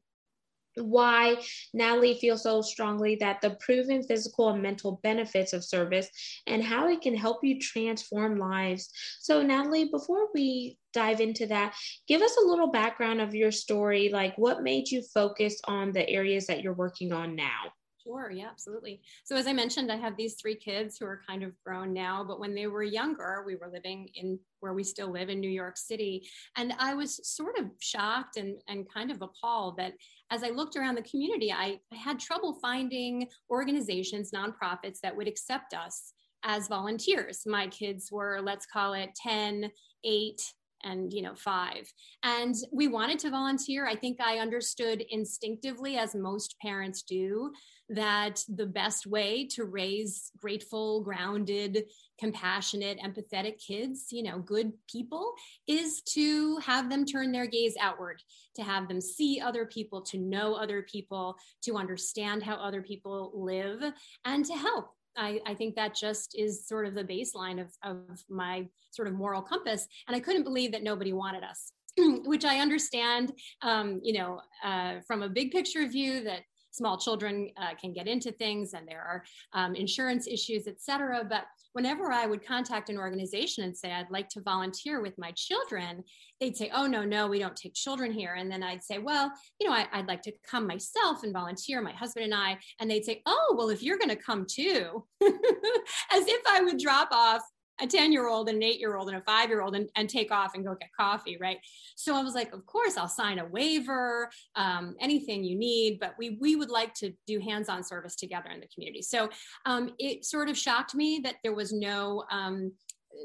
why 0.76 1.36
Natalie 1.74 2.18
feels 2.18 2.42
so 2.42 2.62
strongly 2.62 3.16
that 3.16 3.40
the 3.40 3.56
proven 3.60 4.02
physical 4.02 4.48
and 4.50 4.62
mental 4.62 5.00
benefits 5.02 5.52
of 5.52 5.64
service 5.64 6.08
and 6.46 6.62
how 6.62 6.88
it 6.88 7.00
can 7.00 7.14
help 7.14 7.38
you 7.42 7.60
transform 7.60 8.38
lives. 8.38 8.90
So, 9.20 9.42
Natalie, 9.42 9.88
before 9.90 10.28
we 10.34 10.78
dive 10.92 11.20
into 11.20 11.46
that, 11.46 11.74
give 12.08 12.22
us 12.22 12.36
a 12.36 12.46
little 12.46 12.70
background 12.70 13.20
of 13.20 13.34
your 13.34 13.50
story. 13.52 14.10
Like, 14.12 14.36
what 14.36 14.62
made 14.62 14.88
you 14.88 15.02
focus 15.14 15.60
on 15.64 15.92
the 15.92 16.08
areas 16.08 16.46
that 16.46 16.62
you're 16.62 16.72
working 16.72 17.12
on 17.12 17.36
now? 17.36 17.72
Sure, 18.02 18.30
yeah, 18.30 18.49
absolutely. 18.50 19.00
So, 19.25 19.37
as 19.37 19.47
I 19.47 19.52
mentioned, 19.52 19.92
I 19.92 19.97
have 19.97 20.16
these 20.16 20.35
three 20.35 20.56
kids 20.56 20.99
who 20.99 21.06
are 21.06 21.21
kind 21.28 21.42
of 21.42 21.52
grown 21.64 21.92
now, 21.92 22.25
but 22.25 22.40
when 22.40 22.54
they 22.54 22.66
were 22.66 22.82
younger, 22.82 23.44
we 23.47 23.54
were 23.54 23.71
living 23.73 24.09
in 24.14 24.38
where 24.61 24.73
we 24.73 24.82
still 24.82 25.11
live 25.11 25.28
in 25.28 25.40
New 25.40 25.50
York 25.50 25.76
City. 25.76 26.26
And 26.56 26.75
I 26.78 26.94
was 26.94 27.21
sort 27.28 27.59
of 27.59 27.66
shocked 27.80 28.37
and, 28.37 28.61
and 28.68 28.92
kind 28.92 29.11
of 29.11 29.23
appalled 29.23 29.76
that 29.76 29.92
as 30.30 30.42
I 30.42 30.49
looked 30.49 30.76
around 30.76 30.97
the 30.97 31.02
community, 31.02 31.52
I, 31.52 31.78
I 31.92 31.97
had 31.97 32.18
trouble 32.18 32.59
finding 32.61 33.28
organizations, 33.50 34.32
nonprofits 34.32 35.00
that 35.02 35.16
would 35.16 35.28
accept 35.28 35.75
us 35.75 36.12
as 36.44 36.68
volunteers. 36.68 37.42
My 37.47 37.68
kids 37.68 38.11
were, 38.11 38.40
let's 38.42 38.66
call 38.66 38.94
it 38.94 39.11
10, 39.14 39.71
8, 40.04 40.42
and 40.84 41.12
you 41.12 41.22
know 41.22 41.34
five 41.34 41.92
and 42.22 42.54
we 42.72 42.88
wanted 42.88 43.18
to 43.18 43.30
volunteer 43.30 43.86
i 43.86 43.94
think 43.94 44.18
i 44.20 44.38
understood 44.38 45.04
instinctively 45.10 45.96
as 45.96 46.14
most 46.14 46.56
parents 46.60 47.02
do 47.02 47.52
that 47.92 48.42
the 48.48 48.66
best 48.66 49.06
way 49.06 49.46
to 49.46 49.64
raise 49.64 50.30
grateful, 50.38 51.02
grounded, 51.02 51.84
compassionate, 52.18 52.98
empathetic 53.00 53.64
kids, 53.64 54.06
you 54.10 54.22
know, 54.22 54.38
good 54.38 54.72
people, 54.90 55.34
is 55.66 56.02
to 56.02 56.56
have 56.58 56.88
them 56.88 57.04
turn 57.04 57.32
their 57.32 57.46
gaze 57.46 57.74
outward, 57.80 58.22
to 58.56 58.62
have 58.62 58.88
them 58.88 59.00
see 59.00 59.40
other 59.40 59.66
people, 59.66 60.00
to 60.02 60.18
know 60.18 60.54
other 60.54 60.82
people, 60.82 61.36
to 61.62 61.76
understand 61.76 62.42
how 62.42 62.54
other 62.54 62.82
people 62.82 63.32
live, 63.34 63.82
and 64.24 64.44
to 64.44 64.54
help. 64.54 64.90
I, 65.16 65.40
I, 65.47 65.54
think 65.54 65.75
that 65.75 65.95
just 65.95 66.35
is 66.38 66.66
sort 66.66 66.87
of 66.87 66.95
the 66.95 67.04
baseline 67.04 67.61
of, 67.61 67.69
of 67.83 68.21
my 68.28 68.66
sort 68.90 69.09
of 69.09 69.14
moral 69.14 69.42
compass. 69.42 69.87
And 70.09 70.16
I 70.16 70.21
couldn't 70.21 70.45
believe 70.45 70.73
that 70.73 70.83
nobody 70.83 71.12
wanted 71.12 71.45
us. 71.45 71.73
which 72.25 72.45
I 72.45 72.61
understand, 72.61 73.33
um, 73.61 74.00
you 74.02 74.14
know, 74.14 74.40
uh, 74.64 75.00
from 75.07 75.23
a 75.23 75.28
big 75.28 75.50
picture 75.50 75.87
view 75.87 76.25
that 76.25 76.40
small 76.72 76.98
children 76.98 77.50
uh, 77.56 77.74
can 77.80 77.92
get 77.92 78.08
into 78.08 78.32
things 78.32 78.74
and 78.74 78.86
there 78.88 79.00
are 79.00 79.24
um, 79.52 79.74
insurance 79.74 80.26
issues, 80.26 80.66
et 80.66 80.80
cetera. 80.80 81.24
But 81.28 81.44
whenever 81.72 82.12
I 82.12 82.26
would 82.26 82.44
contact 82.44 82.90
an 82.90 82.98
organization 82.98 83.64
and 83.64 83.76
say, 83.76 83.92
I'd 83.92 84.10
like 84.10 84.28
to 84.30 84.40
volunteer 84.42 85.00
with 85.00 85.16
my 85.18 85.32
children, 85.32 86.02
they'd 86.40 86.56
say, 86.56 86.70
Oh, 86.74 86.86
no, 86.86 87.04
no, 87.04 87.28
we 87.28 87.38
don't 87.38 87.56
take 87.56 87.74
children 87.74 88.12
here. 88.12 88.34
And 88.34 88.50
then 88.50 88.62
I'd 88.62 88.82
say, 88.82 88.98
Well, 88.98 89.32
you 89.60 89.68
know, 89.68 89.74
I, 89.74 89.98
would 89.98 90.08
like 90.08 90.22
to 90.22 90.32
come 90.48 90.66
myself 90.66 91.22
and 91.22 91.32
volunteer, 91.32 91.80
my 91.80 91.92
husband 91.92 92.24
and 92.24 92.34
I. 92.34 92.58
And 92.80 92.90
they'd 92.90 93.04
say, 93.04 93.22
Oh, 93.26 93.54
well, 93.56 93.70
if 93.70 93.82
you're 93.82 93.98
going 93.98 94.10
to 94.10 94.16
come 94.16 94.46
too, 94.48 95.04
as 95.22 96.26
if 96.26 96.42
I 96.48 96.60
would 96.62 96.78
drop 96.78 97.08
off 97.12 97.42
a 97.82 97.86
10 97.86 98.12
year 98.12 98.28
old 98.28 98.48
and 98.48 98.56
an 98.56 98.62
eight 98.62 98.78
year 98.78 98.96
old 98.96 99.08
and 99.08 99.18
a 99.18 99.20
five 99.22 99.48
year 99.48 99.60
old 99.60 99.74
and, 99.74 99.88
and 99.96 100.08
take 100.08 100.30
off 100.30 100.54
and 100.54 100.64
go 100.64 100.74
get 100.74 100.88
coffee, 100.98 101.36
right? 101.40 101.58
So 101.96 102.14
I 102.14 102.22
was 102.22 102.34
like, 102.34 102.52
of 102.52 102.64
course, 102.64 102.96
I'll 102.96 103.08
sign 103.08 103.40
a 103.40 103.44
waiver, 103.44 104.30
um, 104.54 104.94
anything 105.00 105.44
you 105.44 105.56
need, 105.56 105.98
but 106.00 106.14
we, 106.18 106.38
we 106.40 106.56
would 106.56 106.70
like 106.70 106.94
to 106.94 107.12
do 107.26 107.40
hands 107.40 107.68
on 107.68 107.82
service 107.82 108.16
together 108.16 108.50
in 108.50 108.60
the 108.60 108.68
community. 108.68 109.02
So 109.02 109.28
um, 109.66 109.92
it 109.98 110.24
sort 110.24 110.48
of 110.48 110.56
shocked 110.56 110.94
me 110.94 111.20
that 111.24 111.36
there 111.42 111.54
was 111.54 111.72
no 111.72 112.24
um, 112.30 112.72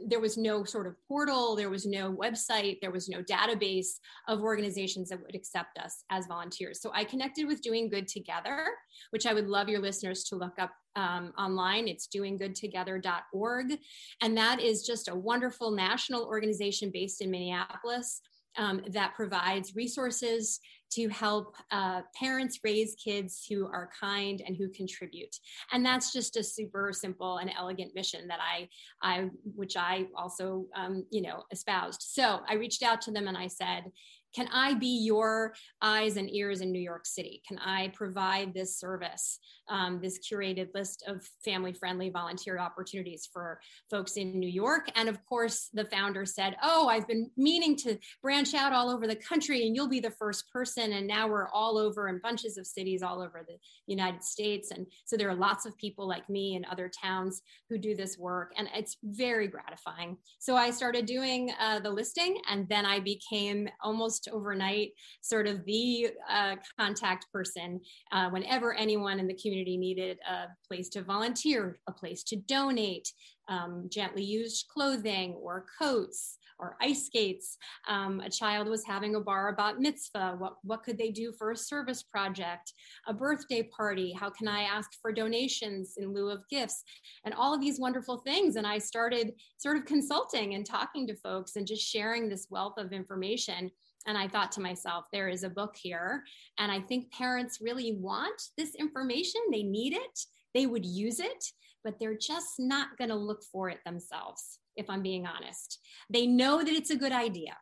there 0.07 0.19
was 0.19 0.37
no 0.37 0.63
sort 0.63 0.87
of 0.87 0.95
portal, 1.07 1.55
there 1.55 1.69
was 1.69 1.85
no 1.85 2.13
website, 2.13 2.79
there 2.81 2.91
was 2.91 3.09
no 3.09 3.21
database 3.23 3.99
of 4.27 4.41
organizations 4.41 5.09
that 5.09 5.21
would 5.21 5.35
accept 5.35 5.77
us 5.77 6.03
as 6.09 6.27
volunteers. 6.27 6.81
So 6.81 6.91
I 6.93 7.03
connected 7.03 7.47
with 7.47 7.61
Doing 7.61 7.89
Good 7.89 8.07
Together, 8.07 8.67
which 9.11 9.25
I 9.25 9.33
would 9.33 9.47
love 9.47 9.69
your 9.69 9.81
listeners 9.81 10.23
to 10.25 10.35
look 10.35 10.59
up 10.59 10.71
um, 10.95 11.31
online. 11.37 11.87
It's 11.87 12.07
doinggoodtogether.org. 12.07 13.77
And 14.21 14.37
that 14.37 14.59
is 14.59 14.85
just 14.85 15.07
a 15.07 15.15
wonderful 15.15 15.71
national 15.71 16.25
organization 16.25 16.91
based 16.93 17.21
in 17.21 17.31
Minneapolis 17.31 18.21
um, 18.57 18.81
that 18.89 19.15
provides 19.15 19.75
resources 19.75 20.59
to 20.89 21.09
help 21.09 21.55
uh, 21.71 22.01
parents 22.17 22.59
raise 22.63 22.95
kids 22.95 23.45
who 23.49 23.65
are 23.67 23.89
kind 23.99 24.41
and 24.45 24.55
who 24.55 24.69
contribute. 24.69 25.35
And 25.71 25.85
that's 25.85 26.13
just 26.13 26.37
a 26.37 26.43
super 26.43 26.93
simple 26.93 27.37
and 27.37 27.51
elegant 27.57 27.93
mission 27.93 28.27
that 28.29 28.39
I, 28.41 28.69
I 29.01 29.29
which 29.55 29.75
I 29.75 30.05
also, 30.15 30.65
um, 30.75 31.05
you 31.09 31.21
know, 31.21 31.43
espoused. 31.51 32.03
So 32.03 32.39
I 32.47 32.55
reached 32.55 32.83
out 32.83 33.01
to 33.01 33.11
them 33.11 33.27
and 33.27 33.37
I 33.37 33.47
said, 33.47 33.91
can 34.35 34.47
I 34.53 34.75
be 34.75 35.03
your 35.03 35.53
eyes 35.81 36.15
and 36.17 36.33
ears 36.33 36.61
in 36.61 36.71
New 36.71 36.81
York 36.81 37.05
City? 37.05 37.41
Can 37.47 37.57
I 37.59 37.89
provide 37.89 38.53
this 38.53 38.77
service, 38.77 39.39
um, 39.69 39.99
this 40.01 40.19
curated 40.19 40.73
list 40.73 41.03
of 41.07 41.27
family 41.43 41.73
friendly 41.73 42.09
volunteer 42.09 42.59
opportunities 42.59 43.27
for 43.31 43.59
folks 43.89 44.17
in 44.17 44.39
New 44.39 44.49
York? 44.49 44.89
And 44.95 45.09
of 45.09 45.23
course, 45.25 45.69
the 45.73 45.85
founder 45.85 46.25
said, 46.25 46.55
Oh, 46.63 46.87
I've 46.87 47.07
been 47.07 47.29
meaning 47.37 47.75
to 47.77 47.97
branch 48.21 48.53
out 48.53 48.73
all 48.73 48.89
over 48.89 49.07
the 49.07 49.15
country, 49.15 49.65
and 49.65 49.75
you'll 49.75 49.89
be 49.89 49.99
the 49.99 50.11
first 50.11 50.51
person. 50.51 50.93
And 50.93 51.07
now 51.07 51.27
we're 51.27 51.49
all 51.49 51.77
over 51.77 52.07
in 52.07 52.19
bunches 52.19 52.57
of 52.57 52.67
cities 52.67 53.01
all 53.01 53.21
over 53.21 53.45
the 53.47 53.57
United 53.85 54.23
States. 54.23 54.71
And 54.71 54.87
so 55.05 55.17
there 55.17 55.29
are 55.29 55.35
lots 55.35 55.65
of 55.65 55.77
people 55.77 56.07
like 56.07 56.29
me 56.29 56.55
in 56.55 56.65
other 56.65 56.89
towns 56.89 57.41
who 57.69 57.77
do 57.77 57.95
this 57.95 58.17
work, 58.17 58.53
and 58.57 58.67
it's 58.75 58.97
very 59.03 59.47
gratifying. 59.47 60.17
So 60.39 60.55
I 60.55 60.71
started 60.71 61.05
doing 61.05 61.51
uh, 61.59 61.79
the 61.79 61.89
listing, 61.89 62.39
and 62.49 62.67
then 62.69 62.85
I 62.85 62.99
became 62.99 63.69
almost 63.81 64.29
overnight 64.31 64.91
sort 65.21 65.47
of 65.47 65.65
the 65.65 66.09
uh, 66.29 66.55
contact 66.79 67.25
person 67.31 67.81
uh, 68.11 68.29
whenever 68.29 68.73
anyone 68.73 69.19
in 69.19 69.27
the 69.27 69.33
community 69.33 69.56
needed 69.65 70.19
a 70.29 70.45
place 70.67 70.89
to 70.89 71.01
volunteer, 71.01 71.79
a 71.87 71.91
place 71.91 72.23
to 72.25 72.35
donate, 72.35 73.11
um, 73.47 73.87
gently 73.91 74.23
used 74.23 74.67
clothing 74.67 75.33
or 75.33 75.65
coats 75.79 76.37
or 76.59 76.75
ice 76.81 77.05
skates. 77.05 77.57
Um, 77.87 78.19
a 78.19 78.29
child 78.29 78.67
was 78.67 78.85
having 78.85 79.15
a 79.15 79.19
bar 79.19 79.53
bat 79.55 79.79
mitzvah. 79.79 80.35
What, 80.37 80.55
what 80.63 80.83
could 80.83 80.97
they 80.97 81.11
do 81.11 81.31
for 81.37 81.51
a 81.51 81.57
service 81.57 82.03
project? 82.03 82.73
A 83.07 83.13
birthday 83.13 83.63
party. 83.63 84.11
How 84.11 84.29
can 84.29 84.47
I 84.47 84.61
ask 84.61 84.89
for 85.01 85.11
donations 85.11 85.95
in 85.97 86.13
lieu 86.13 86.29
of 86.29 86.47
gifts? 86.49 86.83
And 87.25 87.33
all 87.33 87.53
of 87.53 87.61
these 87.61 87.79
wonderful 87.79 88.17
things. 88.17 88.55
And 88.55 88.65
I 88.65 88.79
started 88.79 89.33
sort 89.57 89.77
of 89.77 89.85
consulting 89.85 90.55
and 90.55 90.65
talking 90.65 91.07
to 91.07 91.15
folks 91.15 91.55
and 91.55 91.67
just 91.67 91.83
sharing 91.83 92.27
this 92.27 92.47
wealth 92.49 92.77
of 92.77 92.91
information. 92.91 93.71
And 94.07 94.17
I 94.17 94.27
thought 94.27 94.51
to 94.53 94.61
myself, 94.61 95.05
there 95.11 95.27
is 95.27 95.43
a 95.43 95.49
book 95.49 95.75
here. 95.75 96.23
And 96.57 96.71
I 96.71 96.79
think 96.79 97.11
parents 97.11 97.59
really 97.61 97.97
want 97.99 98.41
this 98.57 98.73
information. 98.75 99.41
They 99.51 99.63
need 99.63 99.93
it, 99.93 100.19
they 100.53 100.65
would 100.65 100.85
use 100.85 101.19
it, 101.19 101.43
but 101.83 101.99
they're 101.99 102.17
just 102.17 102.55
not 102.57 102.97
going 102.97 103.09
to 103.09 103.15
look 103.15 103.43
for 103.43 103.69
it 103.69 103.79
themselves, 103.85 104.59
if 104.75 104.89
I'm 104.89 105.03
being 105.03 105.27
honest. 105.27 105.79
They 106.09 106.25
know 106.25 106.59
that 106.63 106.73
it's 106.73 106.91
a 106.91 106.97
good 106.97 107.11
idea. 107.11 107.55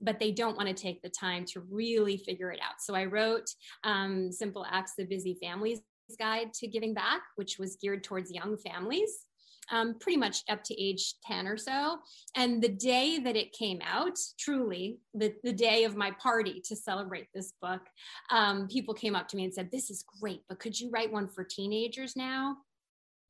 But 0.00 0.20
they 0.20 0.30
don't 0.30 0.56
want 0.56 0.68
to 0.68 0.74
take 0.74 1.02
the 1.02 1.08
time 1.08 1.44
to 1.46 1.60
really 1.68 2.18
figure 2.18 2.52
it 2.52 2.60
out. 2.62 2.76
So 2.78 2.94
I 2.94 3.06
wrote 3.06 3.50
um, 3.82 4.30
Simple 4.30 4.64
Acts 4.70 4.92
the 4.96 5.04
Busy 5.04 5.36
Families 5.42 5.80
Guide 6.20 6.54
to 6.54 6.68
Giving 6.68 6.94
Back, 6.94 7.22
which 7.34 7.58
was 7.58 7.76
geared 7.82 8.04
towards 8.04 8.30
young 8.30 8.56
families 8.56 9.26
um, 9.70 9.94
pretty 9.98 10.16
much 10.16 10.42
up 10.48 10.62
to 10.64 10.82
age 10.82 11.14
10 11.24 11.46
or 11.46 11.56
so. 11.56 11.98
And 12.36 12.62
the 12.62 12.68
day 12.68 13.18
that 13.18 13.36
it 13.36 13.52
came 13.52 13.80
out, 13.84 14.18
truly, 14.38 14.98
the, 15.14 15.34
the 15.44 15.52
day 15.52 15.84
of 15.84 15.96
my 15.96 16.10
party 16.12 16.60
to 16.66 16.76
celebrate 16.76 17.28
this 17.34 17.52
book, 17.60 17.82
um, 18.30 18.68
people 18.68 18.94
came 18.94 19.14
up 19.14 19.28
to 19.28 19.36
me 19.36 19.44
and 19.44 19.54
said, 19.54 19.70
This 19.70 19.90
is 19.90 20.04
great, 20.20 20.42
but 20.48 20.58
could 20.58 20.78
you 20.78 20.90
write 20.90 21.12
one 21.12 21.28
for 21.28 21.44
teenagers 21.44 22.16
now? 22.16 22.56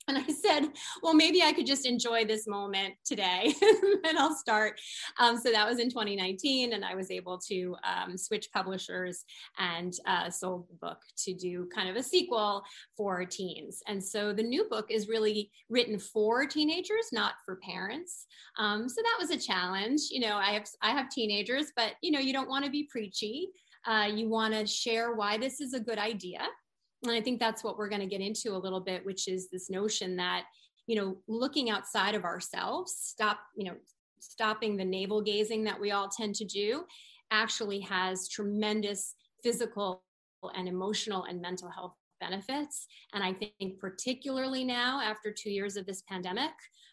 And 0.08 0.16
I 0.18 0.26
said, 0.26 0.70
well, 1.02 1.14
maybe 1.14 1.42
I 1.42 1.52
could 1.52 1.66
just 1.66 1.86
enjoy 1.86 2.24
this 2.24 2.46
moment 2.46 2.94
today 3.04 3.54
and 4.04 4.18
I'll 4.18 4.34
start. 4.34 4.80
Um, 5.18 5.38
so 5.38 5.52
that 5.52 5.68
was 5.68 5.78
in 5.78 5.90
2019, 5.90 6.72
and 6.72 6.84
I 6.84 6.94
was 6.94 7.10
able 7.10 7.38
to 7.48 7.76
um, 7.84 8.16
switch 8.16 8.48
publishers 8.52 9.24
and 9.58 9.92
uh, 10.06 10.30
sold 10.30 10.66
the 10.68 10.74
book 10.74 10.98
to 11.24 11.34
do 11.34 11.68
kind 11.74 11.90
of 11.90 11.96
a 11.96 12.02
sequel 12.02 12.64
for 12.96 13.24
teens. 13.24 13.82
And 13.86 14.02
so 14.02 14.32
the 14.32 14.42
new 14.42 14.64
book 14.70 14.86
is 14.90 15.08
really 15.08 15.50
written 15.68 15.98
for 15.98 16.46
teenagers, 16.46 17.08
not 17.12 17.34
for 17.44 17.56
parents. 17.56 18.26
Um, 18.58 18.88
so 18.88 19.02
that 19.02 19.16
was 19.20 19.30
a 19.30 19.38
challenge. 19.38 20.00
You 20.10 20.20
know, 20.20 20.36
I 20.36 20.52
have 20.52 20.66
I 20.82 20.90
have 20.90 21.10
teenagers, 21.10 21.66
but 21.76 21.92
you 22.02 22.10
know, 22.10 22.20
you 22.20 22.32
don't 22.32 22.48
want 22.48 22.64
to 22.64 22.70
be 22.70 22.88
preachy. 22.90 23.48
Uh, 23.86 24.08
you 24.12 24.28
want 24.28 24.54
to 24.54 24.66
share 24.66 25.14
why 25.14 25.38
this 25.38 25.60
is 25.60 25.74
a 25.74 25.80
good 25.80 25.98
idea 25.98 26.40
and 27.02 27.12
i 27.12 27.20
think 27.20 27.38
that's 27.38 27.64
what 27.64 27.76
we're 27.76 27.88
going 27.88 28.00
to 28.00 28.06
get 28.06 28.20
into 28.20 28.54
a 28.54 28.58
little 28.58 28.80
bit 28.80 29.04
which 29.04 29.28
is 29.28 29.48
this 29.50 29.70
notion 29.70 30.16
that 30.16 30.44
you 30.86 30.96
know 30.96 31.16
looking 31.26 31.70
outside 31.70 32.14
of 32.14 32.24
ourselves 32.24 32.94
stop 32.98 33.40
you 33.56 33.64
know 33.64 33.76
stopping 34.20 34.76
the 34.76 34.84
navel 34.84 35.22
gazing 35.22 35.64
that 35.64 35.80
we 35.80 35.90
all 35.90 36.08
tend 36.08 36.34
to 36.34 36.44
do 36.44 36.84
actually 37.30 37.80
has 37.80 38.28
tremendous 38.28 39.14
physical 39.42 40.02
and 40.54 40.68
emotional 40.68 41.24
and 41.24 41.40
mental 41.40 41.70
health 41.70 41.94
benefits 42.20 42.86
and 43.14 43.22
i 43.22 43.32
think 43.32 43.78
particularly 43.78 44.64
now 44.64 45.00
after 45.00 45.32
two 45.32 45.50
years 45.50 45.76
of 45.76 45.86
this 45.86 46.02
pandemic 46.08 46.50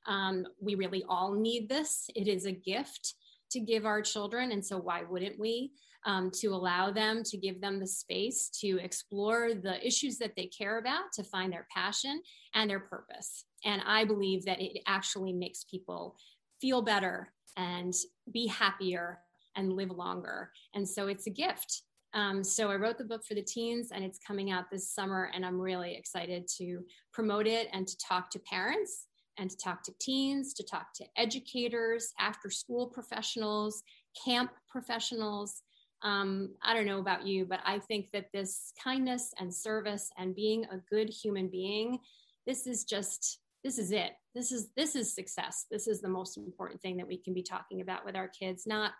um, 0.07 0.45
we 0.61 0.75
really 0.75 1.03
all 1.09 1.33
need 1.33 1.67
this 1.67 2.05
it 2.15 2.27
is 2.27 2.45
a 2.45 2.51
gift 2.51 3.15
to 3.51 3.59
give 3.59 3.85
our 3.85 4.01
children. 4.01 4.51
And 4.51 4.63
so, 4.63 4.77
why 4.77 5.03
wouldn't 5.03 5.39
we? 5.39 5.71
Um, 6.07 6.29
to 6.41 6.49
allow 6.49 6.91
them 6.91 7.23
to 7.23 7.35
give 7.35 7.59
them 7.61 7.79
the 7.79 7.87
space 7.87 8.49
to 8.61 8.77
explore 8.77 9.55
the 9.55 9.83
issues 9.83 10.19
that 10.19 10.35
they 10.35 10.45
care 10.45 10.77
about, 10.77 11.11
to 11.13 11.23
find 11.23 11.51
their 11.51 11.65
passion 11.75 12.21
and 12.53 12.69
their 12.69 12.81
purpose. 12.81 13.45
And 13.63 13.81
I 13.87 14.05
believe 14.05 14.45
that 14.45 14.61
it 14.61 14.83
actually 14.85 15.33
makes 15.33 15.63
people 15.63 16.15
feel 16.61 16.83
better 16.83 17.33
and 17.57 17.93
be 18.31 18.45
happier 18.45 19.19
and 19.55 19.73
live 19.73 19.89
longer. 19.89 20.51
And 20.75 20.87
so 20.87 21.07
it's 21.07 21.25
a 21.25 21.31
gift. 21.31 21.81
Um, 22.13 22.43
so 22.43 22.69
I 22.69 22.75
wrote 22.75 22.97
the 22.97 23.03
book 23.03 23.25
for 23.25 23.33
the 23.33 23.41
teens 23.41 23.89
and 23.91 24.03
it's 24.05 24.19
coming 24.19 24.51
out 24.51 24.69
this 24.71 24.93
summer. 24.93 25.31
And 25.33 25.45
I'm 25.45 25.59
really 25.59 25.95
excited 25.95 26.47
to 26.57 26.79
promote 27.13 27.47
it 27.47 27.67
and 27.73 27.87
to 27.87 27.97
talk 27.97 28.29
to 28.31 28.39
parents 28.39 29.07
and 29.37 29.49
to 29.49 29.57
talk 29.57 29.83
to 29.83 29.93
teens, 29.99 30.53
to 30.53 30.63
talk 30.63 30.93
to 30.95 31.05
educators, 31.17 32.13
after 32.19 32.49
school 32.49 32.87
professionals, 32.87 33.83
camp 34.23 34.51
professionals. 34.69 35.63
Um, 36.05 36.51
I 36.61 36.75
don't 36.75 36.85
know 36.85 36.99
about 36.99 37.25
you, 37.25 37.45
but 37.45 37.59
I 37.65 37.79
think 37.79 38.11
that 38.11 38.31
this 38.31 38.71
kindness 38.81 39.33
and 39.39 39.53
service 39.53 40.11
and 40.17 40.35
being 40.35 40.63
a 40.65 40.77
good 40.89 41.09
human 41.09 41.49
being, 41.49 41.97
this 42.45 42.67
is 42.67 42.85
just 42.85 43.39
this 43.63 43.79
is 43.79 43.91
it. 43.91 44.11
This 44.35 44.51
is 44.51 44.69
this 44.77 44.95
is 44.95 45.13
success. 45.13 45.65
This 45.71 45.87
is 45.87 46.01
the 46.01 46.07
most 46.07 46.37
important 46.37 46.79
thing 46.79 46.95
that 46.97 47.07
we 47.07 47.17
can 47.17 47.33
be 47.33 47.41
talking 47.41 47.81
about 47.81 48.05
with 48.05 48.15
our 48.15 48.27
kids, 48.27 48.67
not 48.67 48.91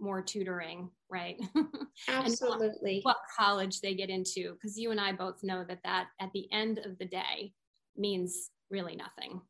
more 0.00 0.22
tutoring, 0.22 0.88
right? 1.10 1.36
Absolutely. 2.08 3.00
what, 3.02 3.16
what 3.16 3.26
college 3.38 3.82
they 3.82 3.94
get 3.94 4.08
into, 4.08 4.54
because 4.54 4.78
you 4.78 4.90
and 4.90 5.00
I 5.00 5.12
both 5.12 5.44
know 5.44 5.64
that 5.68 5.80
that 5.84 6.06
at 6.18 6.32
the 6.32 6.50
end 6.50 6.78
of 6.78 6.96
the 6.98 7.04
day 7.04 7.52
means 7.94 8.50
really 8.70 8.96
nothing. 8.96 9.42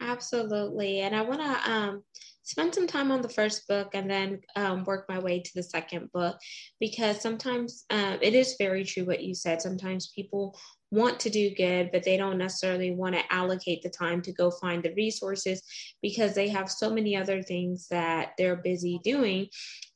Absolutely. 0.00 1.00
And 1.00 1.14
I 1.14 1.20
want 1.20 1.40
to 1.40 1.70
um, 1.70 2.02
spend 2.44 2.74
some 2.74 2.86
time 2.86 3.10
on 3.10 3.22
the 3.22 3.28
first 3.28 3.66
book 3.66 3.90
and 3.94 4.08
then 4.08 4.40
um, 4.54 4.84
work 4.84 5.06
my 5.08 5.18
way 5.18 5.40
to 5.40 5.50
the 5.54 5.62
second 5.62 6.10
book 6.12 6.38
because 6.78 7.20
sometimes 7.20 7.84
um, 7.90 8.18
it 8.20 8.34
is 8.34 8.56
very 8.58 8.84
true 8.84 9.04
what 9.04 9.22
you 9.22 9.34
said. 9.34 9.60
Sometimes 9.60 10.12
people 10.14 10.56
want 10.94 11.18
to 11.18 11.30
do 11.30 11.54
good, 11.54 11.90
but 11.92 12.04
they 12.04 12.16
don't 12.16 12.38
necessarily 12.38 12.92
want 12.92 13.14
to 13.14 13.32
allocate 13.32 13.82
the 13.82 13.90
time 13.90 14.22
to 14.22 14.32
go 14.32 14.50
find 14.50 14.82
the 14.82 14.94
resources 14.94 15.62
because 16.00 16.34
they 16.34 16.48
have 16.48 16.70
so 16.70 16.88
many 16.90 17.16
other 17.16 17.42
things 17.42 17.88
that 17.90 18.32
they're 18.38 18.56
busy 18.56 19.00
doing. 19.02 19.48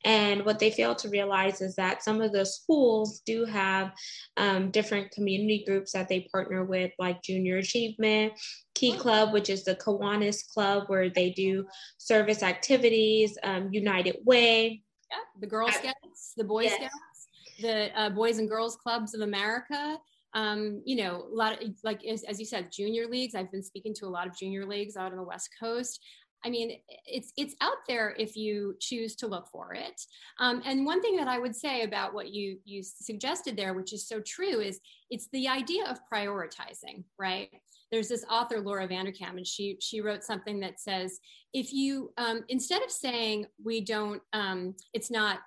And 0.05 0.45
what 0.45 0.59
they 0.59 0.71
fail 0.71 0.95
to 0.97 1.09
realize 1.09 1.61
is 1.61 1.77
that 1.77 2.03
some 2.03 2.21
of 2.21 2.33
the 2.33 2.47
schools 2.47 3.21
do 3.27 3.45
have 3.45 3.93
um, 4.37 4.71
different 4.71 5.11
community 5.11 5.65
groups 5.67 5.93
that 5.93 6.09
they 6.09 6.29
partner 6.33 6.65
with, 6.65 6.93
like 6.99 7.23
Junior 7.23 7.59
Achievement, 7.59 8.33
Key 8.75 8.97
Club, 8.97 9.33
which 9.33 9.51
is 9.51 9.65
the 9.65 9.75
Kiwanis 9.75 10.47
Club, 10.47 10.85
where 10.87 11.11
they 11.11 11.31
do 11.31 11.67
service 11.99 12.38
activities, 12.43 13.39
um, 13.43 13.69
United 13.73 14.17
Way. 14.25 14.83
Yeah, 15.11 15.17
the 15.41 15.47
Girl 15.47 15.69
Scouts, 15.69 16.35
the 16.37 16.45
Boy 16.45 16.65
yes. 16.65 16.75
Scouts, 16.75 17.27
the 17.61 17.99
uh, 17.99 18.11
Boys 18.11 18.39
and 18.39 18.49
Girls 18.49 18.77
Clubs 18.77 19.15
of 19.15 19.23
America 19.23 19.99
um, 20.35 20.83
you 20.85 20.97
know, 20.97 21.25
a 21.31 21.35
lot 21.35 21.63
of 21.63 21.71
like 21.83 22.05
as, 22.05 22.23
as 22.25 22.39
you 22.39 22.47
said, 22.47 22.71
junior 22.71 23.07
leagues. 23.07 23.35
I've 23.35 23.51
been 23.51 23.63
speaking 23.63 23.95
to 23.95 24.07
a 24.07 24.09
lot 24.09 24.27
of 24.27 24.37
junior 24.37 24.67
leagues 24.67 24.97
out 24.97 25.13
on 25.13 25.17
the 25.17 25.25
West 25.25 25.51
Coast. 25.59 26.01
I 26.45 26.51
mean, 26.51 26.79
it's 27.05 27.33
it's 27.37 27.55
out 27.61 27.79
there 27.89 28.15
if 28.19 28.37
you 28.37 28.77
choose 28.81 29.17
to 29.17 29.27
look 29.27 29.49
for 29.49 29.75
it. 29.75 30.01
Um, 30.39 30.63
and 30.65 30.87
one 30.87 31.03
thing 31.03 31.17
that 31.17 31.29
I 31.29 31.39
would 31.39 31.55
say 31.55 31.83
about 31.83 32.15
what 32.15 32.33
you 32.33 32.59
you 32.65 32.83
suggested 32.83 33.57
there, 33.57 33.75
which 33.75 33.93
is 33.93 34.07
so 34.07 34.21
true, 34.21 34.61
is 34.61 34.81
it's 35.11 35.29
the 35.33 35.49
idea 35.49 35.85
of 35.87 35.99
prioritizing. 36.13 37.05
Right? 37.19 37.51
There's 37.91 38.09
this 38.09 38.25
author 38.31 38.61
Laura 38.61 38.87
Vanderkam, 38.87 39.37
and 39.37 39.47
she 39.47 39.79
she 39.81 40.01
wrote 40.01 40.23
something 40.23 40.61
that 40.61 40.81
says 40.81 41.19
if 41.53 41.73
you 41.73 42.13
um, 42.19 42.45
instead 42.49 42.83
of 42.83 42.91
saying 42.91 43.47
we 43.63 43.81
don't, 43.81 44.23
um, 44.33 44.75
it's 44.93 45.11
not 45.11 45.41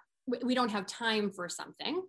we 0.44 0.56
don't 0.56 0.72
have 0.72 0.86
time 0.86 1.32
for 1.32 1.48
something 1.48 2.04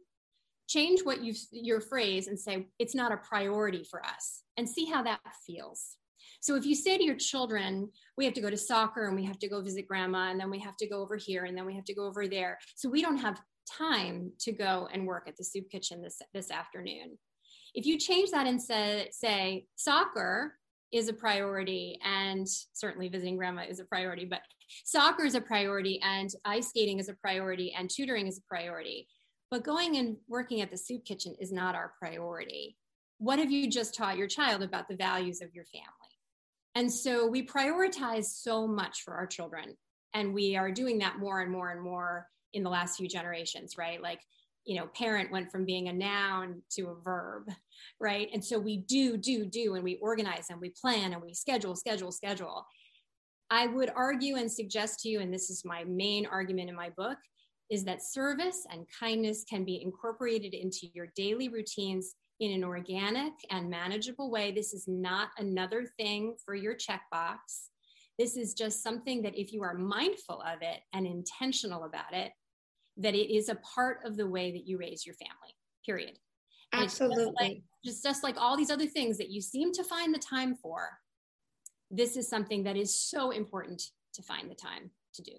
change 0.68 1.00
what 1.04 1.22
you 1.22 1.34
your 1.50 1.80
phrase 1.80 2.28
and 2.28 2.38
say 2.38 2.66
it's 2.78 2.94
not 2.94 3.12
a 3.12 3.16
priority 3.18 3.84
for 3.84 4.04
us 4.04 4.42
and 4.56 4.68
see 4.68 4.86
how 4.86 5.02
that 5.02 5.20
feels 5.46 5.96
so 6.40 6.54
if 6.56 6.64
you 6.64 6.74
say 6.74 6.96
to 6.98 7.04
your 7.04 7.16
children 7.16 7.88
we 8.16 8.24
have 8.24 8.34
to 8.34 8.40
go 8.40 8.50
to 8.50 8.56
soccer 8.56 9.06
and 9.06 9.16
we 9.16 9.24
have 9.24 9.38
to 9.38 9.48
go 9.48 9.60
visit 9.60 9.86
grandma 9.86 10.30
and 10.30 10.38
then 10.38 10.50
we 10.50 10.58
have 10.58 10.76
to 10.76 10.88
go 10.88 11.00
over 11.00 11.16
here 11.16 11.44
and 11.44 11.56
then 11.56 11.66
we 11.66 11.74
have 11.74 11.84
to 11.84 11.94
go 11.94 12.04
over 12.06 12.26
there 12.26 12.58
so 12.74 12.88
we 12.88 13.02
don't 13.02 13.18
have 13.18 13.40
time 13.70 14.30
to 14.38 14.52
go 14.52 14.88
and 14.92 15.06
work 15.06 15.28
at 15.28 15.36
the 15.36 15.44
soup 15.44 15.68
kitchen 15.70 16.02
this 16.02 16.20
this 16.34 16.50
afternoon 16.50 17.16
if 17.74 17.86
you 17.86 17.98
change 17.98 18.30
that 18.30 18.46
and 18.46 18.60
say, 18.60 19.08
say 19.12 19.64
soccer 19.76 20.58
is 20.92 21.08
a 21.08 21.12
priority 21.12 21.98
and 22.04 22.46
certainly 22.74 23.08
visiting 23.08 23.36
grandma 23.36 23.62
is 23.68 23.80
a 23.80 23.84
priority 23.84 24.24
but 24.24 24.40
soccer 24.84 25.24
is 25.24 25.34
a 25.34 25.40
priority 25.40 26.00
and 26.02 26.30
ice 26.44 26.68
skating 26.68 26.98
is 26.98 27.08
a 27.08 27.14
priority 27.14 27.74
and 27.76 27.88
tutoring 27.88 28.26
is 28.26 28.38
a 28.38 28.48
priority 28.48 29.06
but 29.52 29.64
going 29.64 29.98
and 29.98 30.16
working 30.28 30.62
at 30.62 30.70
the 30.70 30.78
soup 30.78 31.04
kitchen 31.04 31.36
is 31.38 31.52
not 31.52 31.74
our 31.74 31.92
priority. 31.98 32.78
What 33.18 33.38
have 33.38 33.50
you 33.50 33.68
just 33.68 33.94
taught 33.94 34.16
your 34.16 34.26
child 34.26 34.62
about 34.62 34.88
the 34.88 34.96
values 34.96 35.42
of 35.42 35.54
your 35.54 35.66
family? 35.66 36.01
And 36.74 36.90
so 36.90 37.26
we 37.26 37.46
prioritize 37.46 38.26
so 38.26 38.66
much 38.66 39.02
for 39.02 39.14
our 39.14 39.26
children. 39.26 39.76
And 40.14 40.34
we 40.34 40.56
are 40.56 40.70
doing 40.70 40.98
that 40.98 41.18
more 41.18 41.40
and 41.40 41.50
more 41.50 41.70
and 41.70 41.80
more 41.80 42.26
in 42.52 42.62
the 42.62 42.70
last 42.70 42.96
few 42.96 43.08
generations, 43.08 43.76
right? 43.78 44.00
Like, 44.02 44.20
you 44.64 44.76
know, 44.76 44.86
parent 44.86 45.32
went 45.32 45.50
from 45.50 45.64
being 45.64 45.88
a 45.88 45.92
noun 45.92 46.62
to 46.72 46.88
a 46.88 46.94
verb, 46.94 47.50
right? 48.00 48.28
And 48.32 48.44
so 48.44 48.58
we 48.58 48.76
do, 48.76 49.16
do, 49.16 49.44
do, 49.44 49.74
and 49.74 49.82
we 49.82 49.96
organize 49.96 50.46
and 50.50 50.60
we 50.60 50.70
plan 50.70 51.12
and 51.12 51.22
we 51.22 51.34
schedule, 51.34 51.74
schedule, 51.74 52.12
schedule. 52.12 52.66
I 53.50 53.66
would 53.66 53.90
argue 53.94 54.36
and 54.36 54.50
suggest 54.50 55.00
to 55.00 55.08
you, 55.08 55.20
and 55.20 55.32
this 55.32 55.50
is 55.50 55.64
my 55.64 55.84
main 55.84 56.26
argument 56.26 56.70
in 56.70 56.76
my 56.76 56.90
book, 56.90 57.18
is 57.70 57.84
that 57.84 58.02
service 58.02 58.66
and 58.70 58.86
kindness 58.98 59.44
can 59.48 59.64
be 59.64 59.82
incorporated 59.82 60.54
into 60.54 60.86
your 60.94 61.08
daily 61.16 61.48
routines 61.48 62.14
in 62.42 62.50
an 62.50 62.64
organic 62.64 63.34
and 63.50 63.70
manageable 63.70 64.28
way. 64.28 64.50
This 64.50 64.74
is 64.74 64.88
not 64.88 65.28
another 65.38 65.86
thing 65.96 66.34
for 66.44 66.56
your 66.56 66.74
checkbox. 66.74 67.68
This 68.18 68.36
is 68.36 68.52
just 68.52 68.82
something 68.82 69.22
that 69.22 69.38
if 69.38 69.52
you 69.52 69.62
are 69.62 69.74
mindful 69.74 70.42
of 70.42 70.60
it 70.60 70.80
and 70.92 71.06
intentional 71.06 71.84
about 71.84 72.12
it, 72.12 72.32
that 72.96 73.14
it 73.14 73.32
is 73.32 73.48
a 73.48 73.54
part 73.54 74.00
of 74.04 74.16
the 74.16 74.26
way 74.26 74.50
that 74.50 74.66
you 74.66 74.76
raise 74.76 75.06
your 75.06 75.14
family, 75.14 75.54
period. 75.86 76.18
Absolutely. 76.72 77.24
Just 77.24 77.40
like, 77.40 77.62
just, 77.84 78.02
just 78.02 78.24
like 78.24 78.36
all 78.36 78.56
these 78.56 78.72
other 78.72 78.86
things 78.86 79.18
that 79.18 79.30
you 79.30 79.40
seem 79.40 79.72
to 79.72 79.84
find 79.84 80.12
the 80.12 80.18
time 80.18 80.56
for, 80.56 80.90
this 81.92 82.16
is 82.16 82.28
something 82.28 82.64
that 82.64 82.76
is 82.76 82.92
so 82.92 83.30
important 83.30 83.80
to 84.14 84.22
find 84.22 84.50
the 84.50 84.56
time 84.56 84.90
to 85.14 85.22
do. 85.22 85.32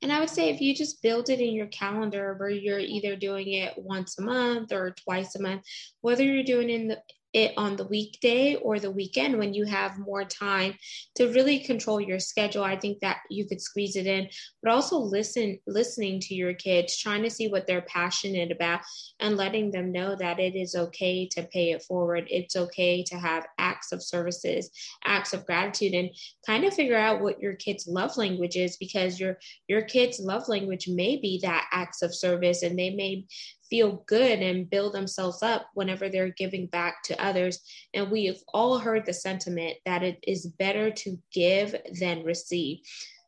And 0.00 0.12
I 0.12 0.20
would 0.20 0.30
say 0.30 0.48
if 0.48 0.60
you 0.60 0.74
just 0.74 1.02
build 1.02 1.28
it 1.28 1.40
in 1.40 1.54
your 1.54 1.66
calendar 1.66 2.34
where 2.38 2.50
you're 2.50 2.78
either 2.78 3.16
doing 3.16 3.52
it 3.52 3.74
once 3.76 4.18
a 4.18 4.22
month 4.22 4.72
or 4.72 4.92
twice 4.92 5.34
a 5.34 5.42
month, 5.42 5.62
whether 6.02 6.22
you're 6.22 6.44
doing 6.44 6.70
in 6.70 6.88
the 6.88 7.02
it 7.32 7.52
on 7.56 7.76
the 7.76 7.86
weekday 7.86 8.54
or 8.56 8.78
the 8.78 8.90
weekend 8.90 9.38
when 9.38 9.54
you 9.54 9.64
have 9.64 9.98
more 9.98 10.24
time 10.24 10.74
to 11.14 11.32
really 11.32 11.58
control 11.60 12.00
your 12.00 12.18
schedule. 12.18 12.64
I 12.64 12.76
think 12.76 13.00
that 13.00 13.18
you 13.30 13.46
could 13.46 13.60
squeeze 13.60 13.96
it 13.96 14.06
in 14.06 14.28
but 14.62 14.72
also 14.72 14.98
listen 14.98 15.58
listening 15.66 16.20
to 16.20 16.34
your 16.34 16.54
kids 16.54 16.96
trying 16.96 17.22
to 17.22 17.30
see 17.30 17.48
what 17.48 17.66
they're 17.66 17.82
passionate 17.82 18.50
about 18.50 18.80
and 19.20 19.36
letting 19.36 19.70
them 19.70 19.92
know 19.92 20.16
that 20.16 20.38
it 20.38 20.54
is 20.56 20.74
okay 20.74 21.26
to 21.32 21.42
pay 21.44 21.72
it 21.72 21.82
forward. 21.82 22.26
It's 22.28 22.56
okay 22.56 23.02
to 23.04 23.16
have 23.16 23.46
acts 23.58 23.92
of 23.92 24.02
services 24.02 24.70
acts 25.04 25.32
of 25.32 25.46
gratitude 25.46 25.94
and 25.94 26.10
kind 26.46 26.64
of 26.64 26.74
figure 26.74 26.96
out 26.96 27.20
what 27.20 27.40
your 27.40 27.54
kids 27.54 27.86
love 27.86 28.16
language 28.16 28.56
is 28.56 28.76
because 28.76 29.18
your 29.18 29.38
your 29.66 29.82
kids 29.82 30.20
love 30.20 30.48
language 30.48 30.88
may 30.88 31.16
be 31.16 31.40
that 31.42 31.68
acts 31.72 32.02
of 32.02 32.14
service 32.14 32.62
and 32.62 32.78
they 32.78 32.90
may 32.90 33.24
feel 33.70 34.04
good 34.06 34.40
and 34.40 34.70
build 34.70 34.94
themselves 34.94 35.42
up 35.42 35.68
whenever 35.74 36.08
they're 36.08 36.30
giving 36.30 36.66
back 36.66 37.02
to 37.04 37.22
others. 37.22 37.60
And 37.94 38.10
we've 38.10 38.40
all 38.52 38.78
heard 38.78 39.06
the 39.06 39.12
sentiment 39.12 39.76
that 39.84 40.02
it 40.02 40.18
is 40.26 40.46
better 40.46 40.90
to 40.90 41.18
give 41.32 41.74
than 42.00 42.24
receive. 42.24 42.78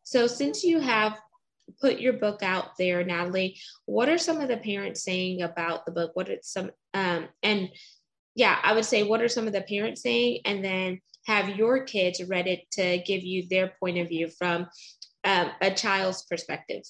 So, 0.03 0.27
since 0.27 0.65
you 0.65 0.81
have 0.81 1.19
put 1.81 2.01
your 2.01 2.15
book 2.15 2.43
out 2.43 2.77
there, 2.79 3.05
Natalie, 3.05 3.59
what 3.87 4.09
are 4.09 4.19
some 4.19 4.41
of 4.41 4.49
the 4.49 4.57
parents 4.57 5.05
saying 5.05 5.43
about 5.43 5.87
the 5.87 5.93
book? 5.93 6.13
What 6.15 6.29
are 6.29 6.39
some, 6.43 6.71
um, 6.95 7.29
and 7.43 7.69
yeah, 8.35 8.59
I 8.63 8.73
would 8.73 8.85
say, 8.85 9.03
what 9.03 9.23
are 9.23 9.29
some 9.29 9.47
of 9.47 9.53
the 9.53 9.63
parents 9.63 10.03
saying? 10.03 10.41
And 10.45 10.65
then 10.65 11.01
have 11.27 11.57
your 11.57 11.85
kids 11.85 12.23
read 12.27 12.47
it 12.47 12.71
to 12.73 12.99
give 13.05 13.23
you 13.23 13.47
their 13.49 13.75
point 13.79 13.99
of 13.99 14.09
view 14.09 14.29
from 14.39 14.67
um, 15.25 15.51
a 15.61 15.71
child's 15.71 16.23
perspective. 16.23 16.83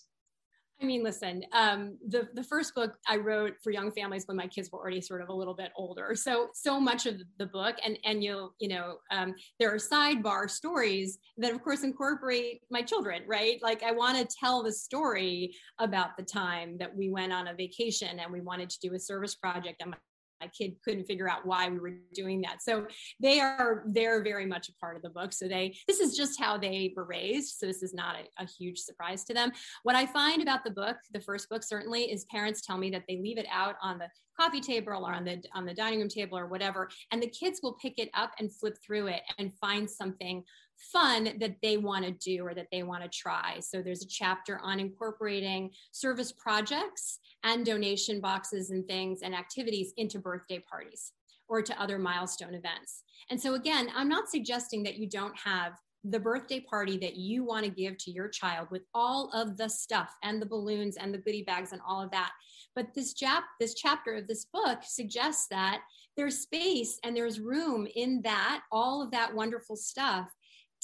I 0.82 0.86
mean, 0.86 1.02
listen, 1.02 1.44
um, 1.52 1.98
the 2.08 2.28
the 2.34 2.42
first 2.42 2.74
book 2.74 2.94
I 3.06 3.16
wrote 3.16 3.54
for 3.62 3.70
young 3.70 3.90
families 3.92 4.26
when 4.26 4.36
my 4.36 4.46
kids 4.46 4.70
were 4.72 4.78
already 4.78 5.02
sort 5.02 5.20
of 5.20 5.28
a 5.28 5.32
little 5.32 5.52
bit 5.52 5.72
older. 5.76 6.14
So 6.14 6.48
so 6.54 6.80
much 6.80 7.04
of 7.04 7.20
the 7.38 7.46
book, 7.46 7.76
and 7.84 7.98
and 8.04 8.24
you'll 8.24 8.54
you 8.60 8.68
know 8.68 8.96
um, 9.10 9.34
there 9.58 9.72
are 9.72 9.78
sidebar 9.78 10.48
stories 10.48 11.18
that 11.36 11.52
of 11.52 11.62
course 11.62 11.82
incorporate 11.82 12.62
my 12.70 12.80
children, 12.80 13.22
right? 13.26 13.58
Like 13.62 13.82
I 13.82 13.92
want 13.92 14.16
to 14.18 14.36
tell 14.40 14.62
the 14.62 14.72
story 14.72 15.54
about 15.78 16.16
the 16.16 16.24
time 16.24 16.78
that 16.78 16.94
we 16.94 17.10
went 17.10 17.32
on 17.32 17.48
a 17.48 17.54
vacation 17.54 18.18
and 18.18 18.32
we 18.32 18.40
wanted 18.40 18.70
to 18.70 18.78
do 18.80 18.94
a 18.94 18.98
service 18.98 19.34
project, 19.34 19.82
my 19.86 19.96
my 20.40 20.48
kid 20.48 20.76
couldn't 20.84 21.04
figure 21.04 21.28
out 21.28 21.46
why 21.46 21.68
we 21.68 21.78
were 21.78 21.94
doing 22.14 22.40
that. 22.42 22.62
So 22.62 22.86
they 23.20 23.40
are 23.40 23.84
they're 23.88 24.22
very 24.22 24.46
much 24.46 24.68
a 24.68 24.74
part 24.74 24.96
of 24.96 25.02
the 25.02 25.10
book. 25.10 25.32
So 25.32 25.48
they 25.48 25.76
this 25.86 26.00
is 26.00 26.16
just 26.16 26.40
how 26.40 26.56
they 26.58 26.92
were 26.96 27.04
raised. 27.04 27.58
So 27.58 27.66
this 27.66 27.82
is 27.82 27.94
not 27.94 28.16
a, 28.16 28.42
a 28.42 28.46
huge 28.46 28.78
surprise 28.78 29.24
to 29.24 29.34
them. 29.34 29.52
What 29.82 29.96
I 29.96 30.06
find 30.06 30.42
about 30.42 30.64
the 30.64 30.70
book, 30.70 30.96
the 31.12 31.20
first 31.20 31.48
book 31.48 31.62
certainly, 31.62 32.10
is 32.10 32.24
parents 32.26 32.62
tell 32.62 32.78
me 32.78 32.90
that 32.90 33.04
they 33.08 33.16
leave 33.16 33.38
it 33.38 33.46
out 33.50 33.76
on 33.82 33.98
the 33.98 34.08
coffee 34.38 34.60
table 34.60 35.04
or 35.06 35.12
on 35.12 35.24
the 35.24 35.42
on 35.54 35.66
the 35.66 35.74
dining 35.74 35.98
room 35.98 36.08
table 36.08 36.38
or 36.38 36.46
whatever, 36.46 36.88
and 37.12 37.22
the 37.22 37.28
kids 37.28 37.60
will 37.62 37.74
pick 37.74 37.98
it 37.98 38.10
up 38.14 38.32
and 38.38 38.54
flip 38.54 38.76
through 38.84 39.08
it 39.08 39.22
and 39.38 39.52
find 39.58 39.88
something 39.88 40.42
fun 40.80 41.36
that 41.38 41.56
they 41.62 41.76
want 41.76 42.04
to 42.04 42.10
do 42.10 42.46
or 42.46 42.54
that 42.54 42.68
they 42.72 42.82
want 42.82 43.02
to 43.02 43.08
try. 43.08 43.58
So 43.60 43.82
there's 43.82 44.02
a 44.02 44.08
chapter 44.08 44.58
on 44.62 44.80
incorporating 44.80 45.70
service 45.92 46.32
projects 46.32 47.18
and 47.44 47.64
donation 47.64 48.20
boxes 48.20 48.70
and 48.70 48.86
things 48.86 49.20
and 49.22 49.34
activities 49.34 49.92
into 49.96 50.18
birthday 50.18 50.58
parties 50.58 51.12
or 51.48 51.62
to 51.62 51.80
other 51.80 51.98
milestone 51.98 52.54
events. 52.54 53.02
And 53.30 53.40
so 53.40 53.54
again, 53.54 53.88
I'm 53.94 54.08
not 54.08 54.28
suggesting 54.28 54.82
that 54.84 54.96
you 54.96 55.08
don't 55.08 55.36
have 55.38 55.74
the 56.04 56.18
birthday 56.18 56.60
party 56.60 56.96
that 56.96 57.16
you 57.16 57.44
want 57.44 57.64
to 57.64 57.70
give 57.70 57.98
to 57.98 58.10
your 58.10 58.28
child 58.28 58.68
with 58.70 58.82
all 58.94 59.30
of 59.34 59.58
the 59.58 59.68
stuff 59.68 60.14
and 60.22 60.40
the 60.40 60.46
balloons 60.46 60.96
and 60.96 61.12
the 61.12 61.18
goodie 61.18 61.42
bags 61.42 61.72
and 61.72 61.80
all 61.86 62.00
of 62.00 62.10
that. 62.10 62.32
But 62.74 62.94
this 62.94 63.12
chap 63.12 63.44
this 63.58 63.74
chapter 63.74 64.14
of 64.14 64.26
this 64.26 64.46
book 64.46 64.78
suggests 64.82 65.46
that 65.50 65.82
there's 66.16 66.38
space 66.38 66.98
and 67.04 67.14
there's 67.14 67.38
room 67.40 67.86
in 67.96 68.22
that 68.22 68.62
all 68.72 69.02
of 69.02 69.10
that 69.10 69.34
wonderful 69.34 69.76
stuff 69.76 70.30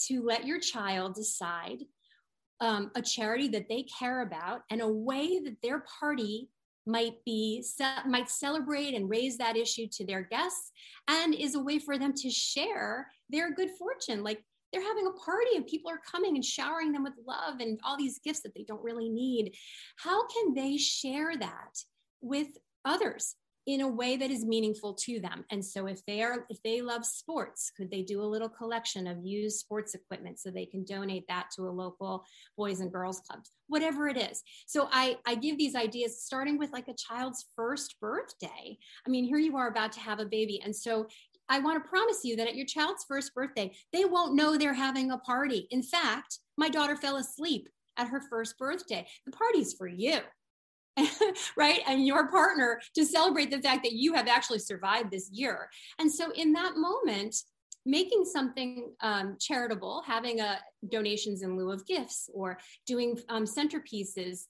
to 0.06 0.22
let 0.22 0.46
your 0.46 0.61
child 0.61 1.14
decide 1.14 1.85
um, 2.61 2.90
a 2.94 3.02
charity 3.02 3.48
that 3.48 3.68
they 3.68 3.85
care 3.98 4.22
about 4.22 4.62
and 4.70 4.80
a 4.80 4.88
way 4.88 5.40
that 5.40 5.56
their 5.62 5.85
party 6.00 6.48
might 6.87 7.16
be 7.24 7.64
might 8.06 8.30
celebrate 8.30 8.94
and 8.94 9.11
raise 9.11 9.37
that 9.37 9.56
issue 9.56 9.87
to 9.90 10.06
their 10.06 10.22
guests 10.22 10.70
and 11.09 11.35
is 11.35 11.56
a 11.56 11.61
way 11.61 11.78
for 11.78 11.98
them 11.98 12.12
to 12.14 12.30
share 12.30 13.09
their 13.28 13.52
good 13.52 13.70
fortune. 13.76 14.22
Like 14.22 14.42
they're 14.72 14.82
having 14.82 15.06
a 15.06 15.24
party 15.24 15.56
and 15.56 15.66
people 15.66 15.90
are 15.90 16.00
coming 16.11 16.37
and 16.37 16.44
showering 16.44 16.92
them 16.92 17.02
with 17.02 17.14
love 17.26 17.61
and 17.61 17.78
all 17.85 17.96
these 17.96 18.20
gifts 18.20 18.40
that 18.42 18.54
they 18.54 18.62
don't 18.62 18.82
really 18.82 19.09
need. 19.09 19.54
How 19.96 20.26
can 20.28 20.54
they 20.54 20.76
share 20.76 21.37
that 21.37 21.78
with 22.20 22.48
others 22.85 23.35
in 23.66 23.81
a 23.81 23.88
way 23.88 24.16
that 24.16 24.31
is 24.31 24.44
meaningful 24.44 24.94
to 24.94 25.18
them 25.20 25.44
and 25.50 25.64
so 25.64 25.87
if 25.87 26.05
they 26.07 26.22
are 26.22 26.46
if 26.48 26.62
they 26.62 26.81
love 26.81 27.05
sports 27.05 27.70
could 27.76 27.90
they 27.90 28.02
do 28.02 28.22
a 28.22 28.24
little 28.24 28.48
collection 28.48 29.07
of 29.07 29.24
used 29.24 29.59
sports 29.59 29.94
equipment 29.94 30.38
so 30.38 30.50
they 30.50 30.66
can 30.66 30.85
donate 30.85 31.24
that 31.29 31.48
to 31.55 31.62
a 31.62 31.70
local 31.70 32.24
boys 32.57 32.81
and 32.81 32.92
girls 32.92 33.20
club 33.20 33.40
whatever 33.66 34.09
it 34.09 34.16
is 34.16 34.42
so 34.66 34.88
i 34.92 35.16
i 35.26 35.35
give 35.35 35.59
these 35.59 35.74
ideas 35.74 36.22
starting 36.22 36.59
with 36.59 36.72
like 36.72 36.88
a 36.88 36.94
child's 36.94 37.46
first 37.57 37.96
birthday 38.00 38.76
i 39.07 39.11
mean 39.11 39.24
here 39.24 39.38
you 39.38 39.57
are 39.57 39.68
about 39.68 39.92
to 39.92 40.00
have 40.00 40.20
a 40.20 40.26
baby 40.26 40.61
and 40.64 40.74
so 40.74 41.07
I 41.48 41.61
want 41.61 41.81
to 41.81 41.88
promise 41.88 42.24
you 42.24 42.35
that 42.37 42.48
at 42.48 42.57
your 42.57 42.66
child's 42.66 43.05
first 43.07 43.33
birthday, 43.33 43.70
they 43.92 44.05
won't 44.05 44.35
know 44.35 44.57
they're 44.57 44.74
having 44.74 45.12
a 45.12 45.18
party. 45.18 45.68
In 45.70 45.81
fact, 45.81 46.40
my 46.59 46.68
daughter 46.68 46.96
fell 46.96 47.18
asleep 47.18 47.68
at 47.96 48.09
her 48.09 48.20
first 48.20 48.59
birthday. 48.59 49.07
The 49.24 49.33
party's 49.33 49.74
for 49.74 49.87
you. 49.87 50.18
right? 51.56 51.80
And 51.87 52.06
your 52.06 52.28
partner 52.28 52.80
to 52.94 53.04
celebrate 53.04 53.50
the 53.50 53.61
fact 53.61 53.82
that 53.85 53.92
you 53.92 54.14
have 54.14 54.28
actually 54.28 54.59
survived 54.61 55.11
this 55.11 55.30
year. 55.30 55.68
And 55.98 56.11
so, 56.11 56.30
in 56.32 56.52
that 56.54 56.76
moment, 56.76 57.37
making 57.85 58.24
something 58.24 58.92
um, 59.00 59.37
charitable, 59.40 60.02
having 60.06 60.40
a 60.40 60.59
donations 60.90 61.42
in 61.42 61.56
lieu 61.56 61.70
of 61.70 61.87
gifts, 61.87 62.28
or 62.35 62.59
doing 62.87 63.18
um, 63.28 63.44
centerpieces 63.44 64.46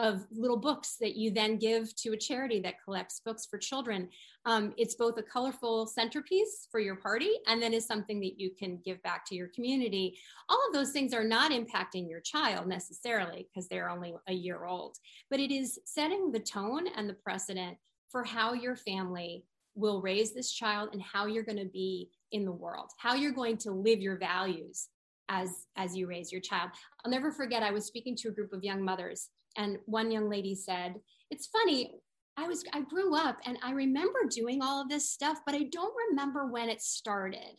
of 0.00 0.24
little 0.32 0.56
books 0.56 0.96
that 0.98 1.14
you 1.14 1.30
then 1.30 1.58
give 1.58 1.94
to 1.94 2.12
a 2.12 2.16
charity 2.16 2.58
that 2.60 2.82
collects 2.82 3.20
books 3.20 3.46
for 3.48 3.58
children. 3.58 4.08
Um, 4.46 4.72
it's 4.78 4.94
both 4.94 5.18
a 5.18 5.22
colorful 5.22 5.86
centerpiece 5.86 6.66
for 6.70 6.80
your 6.80 6.96
party 6.96 7.32
and 7.46 7.60
then 7.60 7.74
is 7.74 7.86
something 7.86 8.18
that 8.20 8.40
you 8.40 8.50
can 8.58 8.80
give 8.82 9.02
back 9.02 9.26
to 9.26 9.34
your 9.34 9.48
community. 9.48 10.18
All 10.48 10.58
of 10.66 10.72
those 10.72 10.92
things 10.92 11.12
are 11.12 11.22
not 11.22 11.52
impacting 11.52 12.08
your 12.08 12.20
child 12.20 12.66
necessarily 12.66 13.46
because 13.52 13.68
they're 13.68 13.90
only 13.90 14.14
a 14.26 14.32
year 14.32 14.64
old, 14.64 14.96
but 15.28 15.38
it 15.38 15.52
is 15.52 15.78
setting 15.84 16.32
the 16.32 16.40
tone 16.40 16.86
and 16.96 17.06
the 17.06 17.14
precedent 17.14 17.76
for 18.08 18.24
how 18.24 18.54
your 18.54 18.76
family 18.76 19.44
will 19.74 20.00
raise 20.00 20.32
this 20.32 20.50
child 20.50 20.88
and 20.92 21.02
how 21.02 21.26
you're 21.26 21.44
going 21.44 21.58
to 21.58 21.70
be 21.70 22.08
in 22.32 22.46
the 22.46 22.52
world, 22.52 22.90
how 22.96 23.14
you're 23.14 23.32
going 23.32 23.58
to 23.58 23.70
live 23.70 24.00
your 24.00 24.16
values 24.16 24.88
as 25.28 25.66
as 25.76 25.94
you 25.94 26.06
raise 26.06 26.32
your 26.32 26.40
child. 26.40 26.70
I'll 27.04 27.10
never 27.10 27.30
forget 27.30 27.62
I 27.62 27.70
was 27.70 27.84
speaking 27.84 28.16
to 28.16 28.28
a 28.28 28.32
group 28.32 28.52
of 28.52 28.64
young 28.64 28.82
mothers 28.82 29.28
and 29.56 29.78
one 29.86 30.10
young 30.10 30.28
lady 30.28 30.54
said, 30.54 30.94
It's 31.30 31.46
funny, 31.46 32.00
I 32.36 32.46
was 32.46 32.64
I 32.72 32.80
grew 32.82 33.14
up 33.16 33.38
and 33.44 33.58
I 33.62 33.72
remember 33.72 34.20
doing 34.30 34.62
all 34.62 34.80
of 34.80 34.88
this 34.88 35.10
stuff, 35.10 35.38
but 35.44 35.54
I 35.54 35.64
don't 35.64 35.94
remember 36.08 36.46
when 36.46 36.68
it 36.68 36.80
started. 36.80 37.56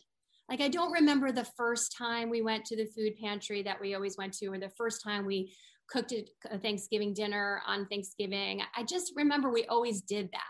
Like 0.48 0.60
I 0.60 0.68
don't 0.68 0.92
remember 0.92 1.30
the 1.30 1.46
first 1.56 1.96
time 1.96 2.28
we 2.28 2.42
went 2.42 2.64
to 2.66 2.76
the 2.76 2.86
food 2.86 3.14
pantry 3.22 3.62
that 3.62 3.80
we 3.80 3.94
always 3.94 4.16
went 4.16 4.34
to, 4.34 4.46
or 4.48 4.58
the 4.58 4.72
first 4.76 5.02
time 5.02 5.24
we 5.24 5.54
cooked 5.88 6.12
a 6.50 6.58
Thanksgiving 6.58 7.14
dinner 7.14 7.62
on 7.66 7.86
Thanksgiving. 7.86 8.62
I 8.76 8.82
just 8.82 9.12
remember 9.14 9.50
we 9.50 9.66
always 9.66 10.02
did 10.02 10.28
that. 10.32 10.42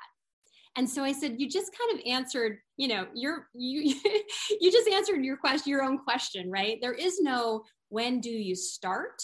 And 0.76 0.88
so 0.88 1.05
I 1.05 1.12
said, 1.12 1.35
you 1.38 1.48
just 1.48 1.70
kind 1.76 1.98
of 1.98 2.07
answered, 2.07 2.59
you 2.76 2.88
know, 2.88 3.07
your 3.14 3.48
you 3.55 3.94
you 4.61 4.72
just 4.72 4.88
answered 4.88 5.24
your 5.24 5.37
question, 5.37 5.70
your 5.70 5.83
own 5.83 5.98
question, 5.98 6.50
right? 6.50 6.78
There 6.81 6.94
is 6.94 7.20
no 7.20 7.64
when 7.90 8.20
do 8.20 8.31
you 8.31 8.55
start? 8.55 9.22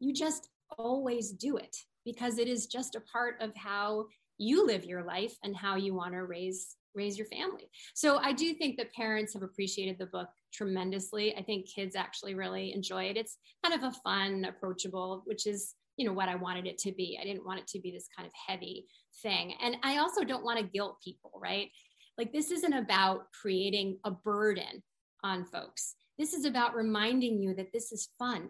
You 0.00 0.14
just 0.14 0.48
always 0.76 1.30
do 1.30 1.56
it 1.56 1.76
because 2.04 2.38
it 2.38 2.48
is 2.48 2.66
just 2.66 2.94
a 2.94 3.00
part 3.00 3.36
of 3.40 3.54
how 3.54 4.06
you 4.38 4.66
live 4.66 4.84
your 4.84 5.02
life 5.02 5.36
and 5.42 5.56
how 5.56 5.76
you 5.76 5.94
want 5.94 6.12
to 6.12 6.24
raise 6.24 6.76
raise 6.94 7.18
your 7.18 7.26
family. 7.26 7.70
So 7.94 8.16
I 8.16 8.32
do 8.32 8.54
think 8.54 8.76
that 8.76 8.92
parents 8.92 9.32
have 9.34 9.42
appreciated 9.42 9.98
the 9.98 10.06
book 10.06 10.28
tremendously. 10.52 11.36
I 11.36 11.42
think 11.42 11.68
kids 11.68 11.94
actually 11.94 12.34
really 12.34 12.72
enjoy 12.72 13.04
it. 13.04 13.16
It's 13.16 13.36
kind 13.64 13.74
of 13.74 13.88
a 13.88 13.96
fun, 14.00 14.46
approachable, 14.46 15.22
which 15.26 15.46
is, 15.46 15.74
you 15.96 16.04
know, 16.04 16.12
what 16.12 16.28
I 16.28 16.34
wanted 16.34 16.66
it 16.66 16.78
to 16.78 16.92
be. 16.92 17.18
I 17.20 17.24
didn't 17.24 17.46
want 17.46 17.60
it 17.60 17.68
to 17.68 17.80
be 17.80 17.92
this 17.92 18.08
kind 18.16 18.26
of 18.26 18.32
heavy 18.34 18.86
thing. 19.22 19.54
And 19.62 19.76
I 19.84 19.98
also 19.98 20.24
don't 20.24 20.44
want 20.44 20.58
to 20.58 20.64
guilt 20.64 20.96
people, 21.04 21.32
right? 21.40 21.68
Like 22.16 22.32
this 22.32 22.50
isn't 22.50 22.72
about 22.72 23.30
creating 23.32 23.98
a 24.04 24.10
burden 24.10 24.82
on 25.22 25.44
folks. 25.44 25.94
This 26.18 26.32
is 26.32 26.44
about 26.44 26.74
reminding 26.74 27.40
you 27.40 27.54
that 27.54 27.72
this 27.72 27.92
is 27.92 28.08
fun 28.18 28.48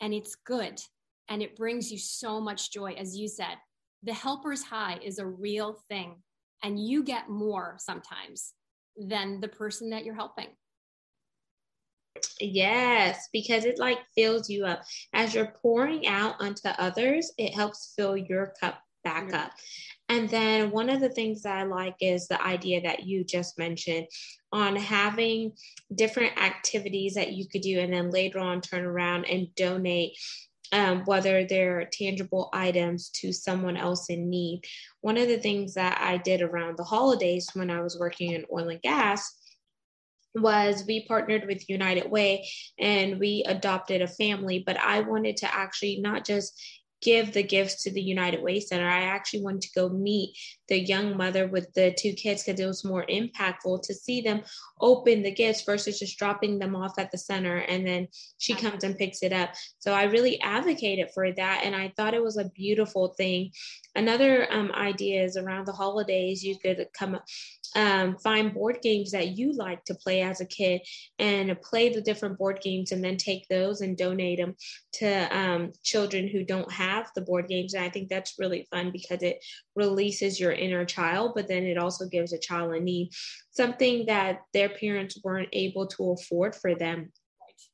and 0.00 0.12
it's 0.12 0.34
good 0.34 0.80
and 1.28 1.42
it 1.42 1.56
brings 1.56 1.90
you 1.92 1.98
so 1.98 2.40
much 2.40 2.72
joy. 2.72 2.92
As 2.92 3.16
you 3.16 3.28
said, 3.28 3.56
the 4.02 4.14
helper's 4.14 4.62
high 4.62 4.98
is 5.02 5.18
a 5.18 5.26
real 5.26 5.78
thing, 5.88 6.16
and 6.62 6.78
you 6.78 7.02
get 7.02 7.28
more 7.28 7.76
sometimes 7.78 8.52
than 8.96 9.40
the 9.40 9.48
person 9.48 9.90
that 9.90 10.04
you're 10.04 10.14
helping. 10.14 10.48
Yes, 12.40 13.28
because 13.32 13.64
it 13.64 13.78
like 13.78 13.98
fills 14.16 14.50
you 14.50 14.64
up. 14.64 14.82
As 15.12 15.34
you're 15.34 15.54
pouring 15.62 16.06
out 16.06 16.34
onto 16.40 16.68
others, 16.68 17.32
it 17.38 17.54
helps 17.54 17.92
fill 17.96 18.16
your 18.16 18.54
cup 18.60 18.80
back 19.04 19.26
mm-hmm. 19.26 19.36
up. 19.36 19.52
And 20.08 20.28
then 20.30 20.70
one 20.70 20.88
of 20.88 21.00
the 21.00 21.10
things 21.10 21.42
that 21.42 21.56
I 21.58 21.64
like 21.64 21.96
is 22.00 22.26
the 22.26 22.42
idea 22.42 22.80
that 22.82 23.04
you 23.04 23.24
just 23.24 23.58
mentioned 23.58 24.06
on 24.52 24.74
having 24.74 25.52
different 25.94 26.40
activities 26.40 27.14
that 27.14 27.32
you 27.32 27.46
could 27.46 27.60
do 27.60 27.78
and 27.78 27.92
then 27.92 28.10
later 28.10 28.38
on 28.38 28.60
turn 28.60 28.84
around 28.84 29.26
and 29.26 29.54
donate 29.54 30.16
um, 30.72 31.02
whether 31.04 31.44
they're 31.44 31.88
tangible 31.92 32.50
items 32.52 33.10
to 33.10 33.32
someone 33.32 33.76
else 33.76 34.10
in 34.10 34.28
need. 34.28 34.62
One 35.00 35.16
of 35.16 35.28
the 35.28 35.38
things 35.38 35.74
that 35.74 35.98
I 36.00 36.18
did 36.18 36.42
around 36.42 36.76
the 36.76 36.84
holidays 36.84 37.48
when 37.54 37.70
I 37.70 37.80
was 37.80 37.98
working 37.98 38.32
in 38.32 38.44
oil 38.52 38.68
and 38.68 38.82
gas 38.82 39.34
was 40.34 40.84
we 40.86 41.06
partnered 41.06 41.46
with 41.46 41.68
United 41.68 42.10
Way 42.10 42.48
and 42.78 43.18
we 43.18 43.44
adopted 43.46 44.02
a 44.02 44.06
family, 44.06 44.62
but 44.64 44.78
I 44.78 45.00
wanted 45.00 45.38
to 45.38 45.54
actually 45.54 46.00
not 46.00 46.24
just 46.24 46.60
give 47.00 47.32
the 47.32 47.42
gifts 47.42 47.82
to 47.82 47.90
the 47.90 48.02
United 48.02 48.42
Way 48.42 48.60
Center. 48.60 48.88
I 48.88 49.02
actually 49.02 49.42
wanted 49.42 49.62
to 49.62 49.74
go 49.74 49.88
meet 49.88 50.36
the 50.68 50.78
young 50.78 51.16
mother 51.16 51.46
with 51.46 51.72
the 51.74 51.94
two 51.98 52.12
kids 52.12 52.42
because 52.44 52.60
it 52.60 52.66
was 52.66 52.84
more 52.84 53.06
impactful 53.06 53.82
to 53.82 53.94
see 53.94 54.20
them 54.20 54.42
open 54.80 55.22
the 55.22 55.30
gifts 55.30 55.62
versus 55.62 55.98
just 55.98 56.18
dropping 56.18 56.58
them 56.58 56.74
off 56.76 56.98
at 56.98 57.10
the 57.10 57.18
center 57.18 57.58
and 57.58 57.86
then 57.86 58.08
she 58.38 58.54
comes 58.54 58.84
and 58.84 58.98
picks 58.98 59.22
it 59.22 59.32
up. 59.32 59.50
So 59.78 59.92
I 59.92 60.04
really 60.04 60.40
advocated 60.40 61.08
for 61.14 61.32
that 61.32 61.62
and 61.64 61.74
I 61.74 61.92
thought 61.96 62.14
it 62.14 62.22
was 62.22 62.36
a 62.36 62.50
beautiful 62.50 63.14
thing. 63.16 63.52
Another 63.94 64.52
um, 64.52 64.70
idea 64.72 65.24
is 65.24 65.36
around 65.36 65.66
the 65.66 65.72
holidays, 65.72 66.44
you 66.44 66.58
could 66.58 66.86
come 66.92 67.18
um, 67.76 68.16
find 68.16 68.54
board 68.54 68.78
games 68.82 69.10
that 69.12 69.36
you 69.36 69.52
like 69.52 69.84
to 69.84 69.94
play 69.94 70.22
as 70.22 70.40
a 70.40 70.46
kid 70.46 70.80
and 71.18 71.60
play 71.62 71.88
the 71.88 72.00
different 72.00 72.38
board 72.38 72.60
games 72.60 72.92
and 72.92 73.02
then 73.02 73.16
take 73.16 73.46
those 73.48 73.80
and 73.80 73.96
donate 73.96 74.38
them 74.38 74.54
to 74.92 75.36
um, 75.36 75.72
children 75.82 76.28
who 76.28 76.44
don't 76.44 76.70
have 76.72 77.10
the 77.14 77.20
board 77.20 77.48
games. 77.48 77.74
And 77.74 77.84
I 77.84 77.90
think 77.90 78.08
that's 78.08 78.38
really 78.38 78.66
fun 78.70 78.90
because 78.90 79.22
it 79.22 79.44
releases 79.76 80.40
your 80.40 80.52
inner 80.52 80.84
child, 80.84 81.32
but 81.34 81.48
then 81.48 81.64
it 81.64 81.78
also 81.78 82.06
gives 82.06 82.32
a 82.32 82.38
child 82.38 82.74
a 82.74 82.80
need 82.80 83.10
something 83.50 84.06
that 84.06 84.42
their 84.52 84.68
parents 84.68 85.20
weren't 85.24 85.48
able 85.52 85.86
to 85.86 86.12
afford 86.12 86.54
for 86.54 86.74
them 86.74 87.12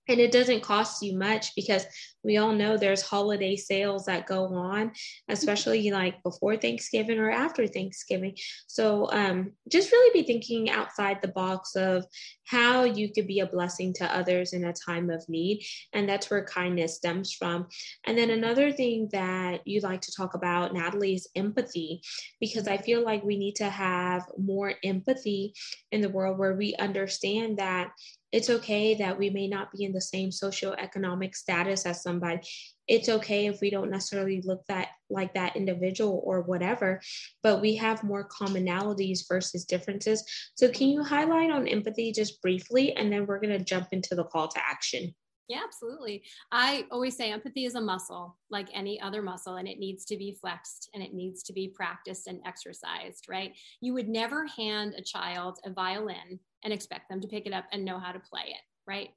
and 0.09 0.21
it 0.21 0.33
doesn't 0.33 0.63
cost 0.63 1.03
you 1.03 1.17
much 1.19 1.55
because 1.55 1.87
we 2.23 2.39
all 2.39 2.53
know 2.53 2.77
there's 2.77 3.03
holiday 3.03 3.55
sales 3.55 4.07
that 4.07 4.27
go 4.27 4.47
on 4.47 4.93
especially 5.29 5.91
like 5.91 6.23
before 6.23 6.57
thanksgiving 6.57 7.19
or 7.19 7.31
after 7.31 7.67
thanksgiving. 7.67 8.37
So 8.67 9.11
um, 9.13 9.53
just 9.71 9.93
really 9.93 10.23
be 10.23 10.27
thinking 10.27 10.71
outside 10.71 11.19
the 11.21 11.29
box 11.29 11.77
of 11.77 12.07
how 12.45 12.85
you 12.85 13.13
could 13.13 13.27
be 13.27 13.41
a 13.41 13.47
blessing 13.47 13.93
to 13.95 14.17
others 14.17 14.53
in 14.53 14.65
a 14.65 14.73
time 14.73 15.11
of 15.11 15.27
need. 15.29 15.65
And 15.93 16.09
that's 16.09 16.31
where 16.31 16.45
kindness 16.45 16.97
stems 16.97 17.33
from. 17.33 17.67
And 18.07 18.17
then 18.17 18.31
another 18.31 18.73
thing 18.73 19.09
that 19.13 19.67
you 19.67 19.81
like 19.81 20.01
to 20.03 20.13
talk 20.15 20.35
about 20.35 20.75
natalie 20.75 21.15
is 21.15 21.29
empathy. 21.35 22.03
Because 22.41 22.69
i 22.69 22.77
feel 22.77 23.05
like 23.05 23.23
we 23.25 23.37
need 23.37 23.57
to 23.57 23.69
have 23.69 24.25
more 24.39 24.75
empathy 24.83 25.55
in 25.93 26.01
the 26.01 26.09
world 26.09 26.39
where 26.39 26.55
we 26.55 26.75
understand 26.77 27.59
that 27.59 27.91
it's 28.35 28.51
okay 28.51 28.97
that 28.97 29.17
we 29.17 29.31
may 29.31 29.47
not 29.47 29.71
be 29.71 29.85
in 29.85 29.93
the 29.95 30.01
same 30.01 30.31
socioeconomic 30.31 31.35
status 31.35 31.87
as 31.87 32.03
somebody. 32.03 32.41
It's 32.87 33.09
okay 33.09 33.47
if 33.47 33.61
we 33.63 33.71
don't 33.71 33.91
necessarily 33.91 34.43
look 34.45 34.63
that 34.69 34.89
like 35.09 35.33
that 35.35 35.57
individual 35.57 36.21
or 36.25 36.43
whatever, 36.43 37.01
but 37.43 37.63
we 37.63 37.77
have 37.77 38.05
more 38.05 38.29
commonalities 38.29 39.21
versus 39.27 39.65
differences. 39.65 40.23
So 40.57 40.69
can 40.69 40.89
you 40.89 41.03
highlight 41.03 41.51
on 41.51 41.67
empathy 41.67 42.13
just 42.13 42.43
briefly 42.43 42.93
and 42.95 43.11
then 43.11 43.27
we're 43.27 43.41
going 43.41 43.57
to 43.57 43.65
jump 43.65 43.89
into 43.93 44.15
the 44.15 44.25
call 44.25 44.49
to 44.49 44.61
action. 44.69 45.15
Yeah, 45.49 45.61
absolutely. 45.63 46.23
I 46.53 46.87
always 46.91 47.17
say 47.17 47.31
empathy 47.31 47.67
is 47.67 47.75
a 47.75 47.81
muscle 47.81 48.39
like 48.51 48.69
any 48.73 48.99
other 49.01 49.21
muscle 49.21 49.57
and 49.57 49.69
it 49.69 49.79
needs 49.79 50.07
to 50.07 50.17
be 50.17 50.39
flexed 50.41 50.89
and 50.95 51.03
it 51.03 51.13
needs 51.13 51.43
to 51.45 51.53
be 51.53 51.69
practiced 51.69 52.27
and 52.27 52.41
exercised, 52.47 53.27
right? 53.29 53.53
You 53.83 53.93
would 53.93 54.09
never 54.09 54.47
hand 54.47 54.95
a 54.97 55.03
child 55.03 55.59
a 55.65 55.71
violin 55.71 56.41
and 56.65 56.73
expect 56.73 57.11
them 57.11 57.21
to 57.21 57.29
pick 57.29 57.47
it 57.47 57.53
up 57.53 57.67
and 57.73 57.85
know 57.85 57.99
how 57.99 58.13
to 58.13 58.21
play 58.21 58.47
it, 58.47 58.63
right? 58.87 59.11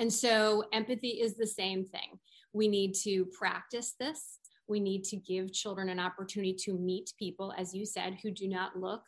And 0.00 0.10
so 0.10 0.64
empathy 0.72 1.20
is 1.20 1.34
the 1.34 1.46
same 1.46 1.84
thing. 1.84 2.18
We 2.54 2.68
need 2.68 2.94
to 3.02 3.26
practice 3.38 3.94
this. 4.00 4.38
We 4.66 4.80
need 4.80 5.04
to 5.04 5.16
give 5.16 5.52
children 5.52 5.90
an 5.90 6.00
opportunity 6.00 6.54
to 6.64 6.72
meet 6.72 7.12
people, 7.18 7.52
as 7.58 7.74
you 7.74 7.84
said, 7.84 8.16
who 8.22 8.30
do 8.30 8.48
not 8.48 8.78
look, 8.78 9.02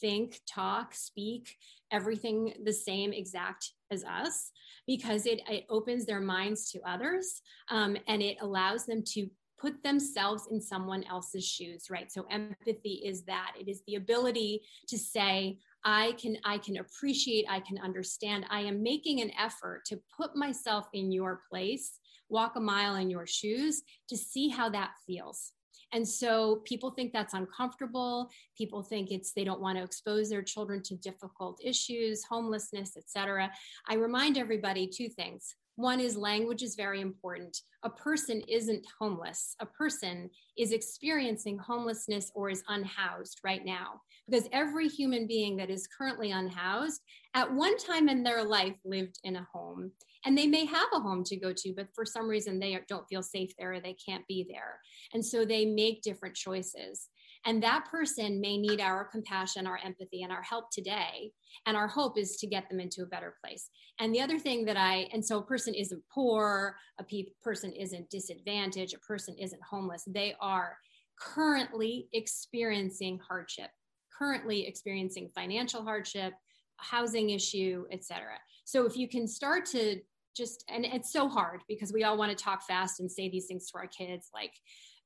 think, 0.00 0.38
talk, 0.48 0.94
speak, 0.94 1.56
everything 1.90 2.54
the 2.64 2.72
same 2.72 3.12
exact 3.12 3.72
as 3.90 4.04
us, 4.04 4.52
because 4.86 5.26
it, 5.26 5.40
it 5.48 5.66
opens 5.68 6.06
their 6.06 6.20
minds 6.20 6.70
to 6.70 6.80
others 6.88 7.42
um, 7.70 7.96
and 8.06 8.22
it 8.22 8.36
allows 8.40 8.86
them 8.86 9.02
to 9.14 9.28
put 9.58 9.82
themselves 9.82 10.46
in 10.50 10.60
someone 10.60 11.02
else's 11.04 11.42
shoes 11.42 11.86
right 11.88 12.12
so 12.12 12.26
empathy 12.30 13.00
is 13.06 13.22
that 13.22 13.52
it 13.58 13.68
is 13.68 13.82
the 13.86 13.94
ability 13.94 14.60
to 14.86 14.98
say 14.98 15.58
I 15.86 16.16
can 16.20 16.36
I 16.44 16.58
can 16.58 16.78
appreciate, 16.78 17.46
I 17.48 17.60
can 17.60 17.78
understand. 17.78 18.44
I 18.50 18.60
am 18.60 18.82
making 18.82 19.20
an 19.20 19.30
effort 19.40 19.84
to 19.86 20.00
put 20.14 20.34
myself 20.34 20.88
in 20.92 21.12
your 21.12 21.42
place, 21.48 22.00
walk 22.28 22.56
a 22.56 22.60
mile 22.60 22.96
in 22.96 23.08
your 23.08 23.26
shoes 23.26 23.82
to 24.08 24.16
see 24.16 24.48
how 24.48 24.68
that 24.70 24.90
feels. 25.06 25.52
And 25.92 26.06
so 26.06 26.62
people 26.64 26.90
think 26.90 27.12
that's 27.12 27.34
uncomfortable. 27.34 28.28
People 28.58 28.82
think 28.82 29.12
it's 29.12 29.32
they 29.32 29.44
don't 29.44 29.60
want 29.60 29.78
to 29.78 29.84
expose 29.84 30.28
their 30.28 30.42
children 30.42 30.82
to 30.82 30.96
difficult 30.96 31.60
issues, 31.62 32.24
homelessness, 32.24 32.96
etc. 32.96 33.52
I 33.88 33.94
remind 33.94 34.36
everybody 34.36 34.88
two 34.88 35.08
things. 35.08 35.54
One 35.76 36.00
is 36.00 36.16
language 36.16 36.62
is 36.62 36.74
very 36.74 37.02
important. 37.02 37.58
A 37.82 37.90
person 37.90 38.42
isn't 38.48 38.86
homeless. 38.98 39.54
A 39.60 39.66
person 39.66 40.30
is 40.56 40.72
experiencing 40.72 41.58
homelessness 41.58 42.32
or 42.34 42.48
is 42.48 42.64
unhoused 42.68 43.40
right 43.44 43.62
now 43.64 44.00
because 44.28 44.48
every 44.52 44.88
human 44.88 45.26
being 45.26 45.56
that 45.58 45.70
is 45.70 45.86
currently 45.86 46.30
unhoused 46.30 47.02
at 47.34 47.52
one 47.52 47.76
time 47.76 48.08
in 48.08 48.22
their 48.22 48.42
life 48.42 48.76
lived 48.84 49.18
in 49.24 49.36
a 49.36 49.46
home 49.52 49.92
and 50.24 50.36
they 50.36 50.46
may 50.46 50.64
have 50.64 50.88
a 50.94 51.00
home 51.00 51.22
to 51.24 51.36
go 51.36 51.52
to 51.52 51.72
but 51.76 51.88
for 51.94 52.04
some 52.04 52.26
reason 52.26 52.58
they 52.58 52.78
don't 52.88 53.06
feel 53.08 53.22
safe 53.22 53.52
there 53.58 53.74
or 53.74 53.80
they 53.80 53.94
can't 53.94 54.26
be 54.26 54.46
there 54.48 54.80
and 55.12 55.24
so 55.24 55.44
they 55.44 55.66
make 55.66 56.02
different 56.02 56.34
choices 56.34 57.08
and 57.46 57.62
that 57.62 57.86
person 57.90 58.40
may 58.40 58.58
need 58.58 58.80
our 58.80 59.04
compassion 59.04 59.66
our 59.66 59.78
empathy 59.84 60.22
and 60.22 60.32
our 60.32 60.42
help 60.42 60.70
today. 60.70 61.32
And 61.66 61.76
our 61.76 61.88
hope 61.88 62.18
is 62.18 62.36
to 62.38 62.46
get 62.46 62.68
them 62.68 62.80
into 62.80 63.02
a 63.02 63.06
better 63.06 63.36
place. 63.42 63.70
And 63.98 64.14
the 64.14 64.20
other 64.20 64.38
thing 64.38 64.64
that 64.66 64.76
i 64.76 65.08
and 65.12 65.24
so 65.24 65.38
a 65.38 65.46
person 65.46 65.74
isn't 65.74 66.02
poor 66.12 66.76
a 66.98 67.04
pe- 67.04 67.32
person 67.42 67.72
isn't 67.72 68.10
disadvantaged 68.10 68.94
a 68.94 68.98
person 68.98 69.36
isn't 69.38 69.62
homeless. 69.62 70.04
They 70.06 70.34
are 70.40 70.76
currently 71.18 72.08
experiencing 72.12 73.18
hardship 73.26 73.70
currently 74.16 74.66
experiencing 74.66 75.30
financial 75.34 75.82
hardship, 75.82 76.32
housing 76.76 77.30
issue, 77.30 77.84
etc. 77.92 78.38
So 78.64 78.86
if 78.86 78.96
you 78.96 79.08
can 79.08 79.26
start 79.28 79.66
to 79.66 80.00
just 80.36 80.64
and 80.68 80.84
it's 80.84 81.12
so 81.12 81.28
hard 81.28 81.62
because 81.66 81.92
we 81.92 82.04
all 82.04 82.18
want 82.18 82.36
to 82.36 82.44
talk 82.44 82.62
fast 82.66 83.00
and 83.00 83.10
say 83.10 83.30
these 83.30 83.46
things 83.46 83.70
to 83.70 83.78
our 83.78 83.86
kids 83.86 84.28
like 84.34 84.52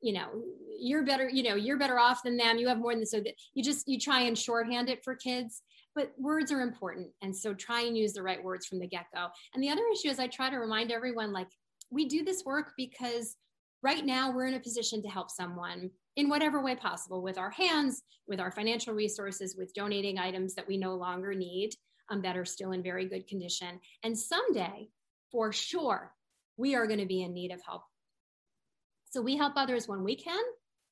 you 0.00 0.12
know 0.12 0.28
you're 0.78 1.04
better 1.04 1.28
you 1.28 1.42
know 1.42 1.54
you're 1.54 1.78
better 1.78 1.98
off 1.98 2.22
than 2.22 2.36
them 2.36 2.58
you 2.58 2.68
have 2.68 2.78
more 2.78 2.94
than 2.94 3.04
so 3.04 3.20
that 3.20 3.34
you 3.54 3.62
just 3.62 3.86
you 3.86 3.98
try 3.98 4.20
and 4.20 4.38
shorthand 4.38 4.88
it 4.88 5.04
for 5.04 5.14
kids 5.14 5.62
but 5.94 6.12
words 6.18 6.52
are 6.52 6.60
important 6.60 7.08
and 7.22 7.36
so 7.36 7.52
try 7.52 7.82
and 7.82 7.96
use 7.96 8.12
the 8.12 8.22
right 8.22 8.42
words 8.42 8.66
from 8.66 8.78
the 8.78 8.86
get-go 8.86 9.26
and 9.54 9.62
the 9.62 9.68
other 9.68 9.82
issue 9.92 10.08
is 10.08 10.18
i 10.18 10.26
try 10.26 10.48
to 10.48 10.56
remind 10.56 10.90
everyone 10.90 11.32
like 11.32 11.48
we 11.90 12.06
do 12.06 12.24
this 12.24 12.44
work 12.44 12.72
because 12.76 13.36
right 13.82 14.04
now 14.04 14.30
we're 14.30 14.46
in 14.46 14.54
a 14.54 14.60
position 14.60 15.02
to 15.02 15.08
help 15.08 15.30
someone 15.30 15.90
in 16.16 16.28
whatever 16.28 16.62
way 16.62 16.74
possible 16.74 17.22
with 17.22 17.38
our 17.38 17.50
hands, 17.50 18.02
with 18.26 18.40
our 18.40 18.50
financial 18.50 18.94
resources, 18.94 19.56
with 19.56 19.74
donating 19.74 20.18
items 20.18 20.54
that 20.54 20.68
we 20.68 20.76
no 20.76 20.94
longer 20.94 21.34
need 21.34 21.70
um, 22.10 22.22
that 22.22 22.36
are 22.36 22.44
still 22.44 22.72
in 22.72 22.82
very 22.82 23.06
good 23.06 23.26
condition. 23.26 23.80
And 24.02 24.18
someday, 24.18 24.90
for 25.30 25.52
sure, 25.52 26.12
we 26.56 26.74
are 26.74 26.86
going 26.86 27.00
to 27.00 27.06
be 27.06 27.22
in 27.22 27.32
need 27.32 27.52
of 27.52 27.60
help. 27.64 27.82
So 29.10 29.20
we 29.20 29.36
help 29.36 29.54
others 29.56 29.88
when 29.88 30.04
we 30.04 30.16
can, 30.16 30.42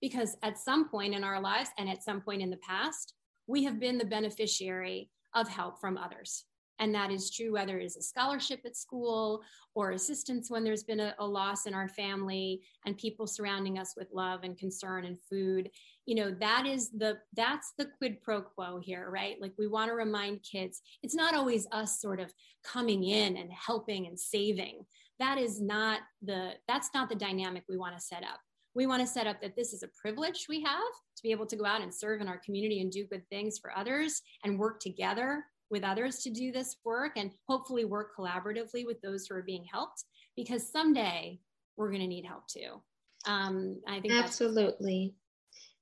because 0.00 0.36
at 0.42 0.58
some 0.58 0.88
point 0.88 1.14
in 1.14 1.24
our 1.24 1.40
lives 1.40 1.70
and 1.78 1.88
at 1.88 2.02
some 2.02 2.20
point 2.20 2.42
in 2.42 2.50
the 2.50 2.58
past, 2.58 3.14
we 3.46 3.64
have 3.64 3.80
been 3.80 3.96
the 3.96 4.04
beneficiary 4.04 5.10
of 5.34 5.48
help 5.48 5.80
from 5.80 5.96
others. 5.96 6.44
And 6.80 6.94
that 6.94 7.10
is 7.10 7.30
true 7.30 7.52
whether 7.52 7.78
it 7.78 7.84
is 7.84 7.96
a 7.96 8.02
scholarship 8.02 8.60
at 8.64 8.76
school 8.76 9.42
or 9.74 9.92
assistance 9.92 10.50
when 10.50 10.62
there's 10.62 10.84
been 10.84 11.00
a, 11.00 11.14
a, 11.18 11.26
loss 11.26 11.66
in 11.66 11.74
our 11.74 11.88
family 11.88 12.62
and 12.86 12.96
people 12.96 13.26
surrounding 13.26 13.78
us 13.78 13.94
with 13.96 14.08
love 14.12 14.40
and 14.44 14.56
concern 14.56 15.04
and 15.04 15.18
food. 15.28 15.70
You 16.06 16.14
know, 16.14 16.30
that 16.40 16.66
is 16.66 16.90
the 16.90 17.18
that's 17.34 17.72
the 17.78 17.88
quid 17.98 18.22
pro 18.22 18.42
quo 18.42 18.78
here, 18.80 19.10
right? 19.10 19.36
Like 19.40 19.54
we 19.58 19.66
want 19.66 19.88
to 19.90 19.94
remind 19.94 20.44
kids 20.44 20.80
it's 21.02 21.16
not 21.16 21.34
always 21.34 21.66
us 21.72 22.00
sort 22.00 22.20
of 22.20 22.32
coming 22.62 23.04
in 23.04 23.36
and 23.36 23.50
helping 23.52 24.06
and 24.06 24.18
saving. 24.18 24.84
That 25.18 25.38
is 25.38 25.60
not 25.60 26.00
the 26.22 26.52
that's 26.66 26.90
not 26.94 27.08
the 27.08 27.14
dynamic 27.14 27.64
we 27.68 27.76
want 27.76 27.96
to 27.96 28.02
set 28.02 28.22
up. 28.22 28.40
We 28.74 28.86
want 28.86 29.00
to 29.00 29.06
set 29.06 29.26
up 29.26 29.40
that 29.40 29.56
this 29.56 29.72
is 29.72 29.82
a 29.82 29.88
privilege 30.00 30.46
we 30.48 30.62
have 30.62 30.92
to 31.16 31.22
be 31.22 31.32
able 31.32 31.46
to 31.46 31.56
go 31.56 31.64
out 31.64 31.82
and 31.82 31.92
serve 31.92 32.20
in 32.20 32.28
our 32.28 32.40
community 32.44 32.80
and 32.80 32.92
do 32.92 33.06
good 33.06 33.28
things 33.28 33.58
for 33.58 33.76
others 33.76 34.22
and 34.44 34.58
work 34.58 34.78
together 34.80 35.44
with 35.70 35.82
others 35.82 36.18
to 36.18 36.30
do 36.30 36.52
this 36.52 36.76
work 36.84 37.12
and 37.16 37.30
hopefully 37.48 37.84
work 37.84 38.10
collaboratively 38.16 38.86
with 38.86 39.00
those 39.02 39.26
who 39.26 39.34
are 39.34 39.42
being 39.42 39.64
helped 39.70 40.04
because 40.36 40.70
someday 40.70 41.38
we're 41.76 41.90
going 41.90 42.00
to 42.00 42.06
need 42.06 42.24
help 42.24 42.46
too. 42.46 42.80
Um, 43.26 43.80
I 43.86 44.00
think 44.00 44.14
absolutely. 44.14 45.14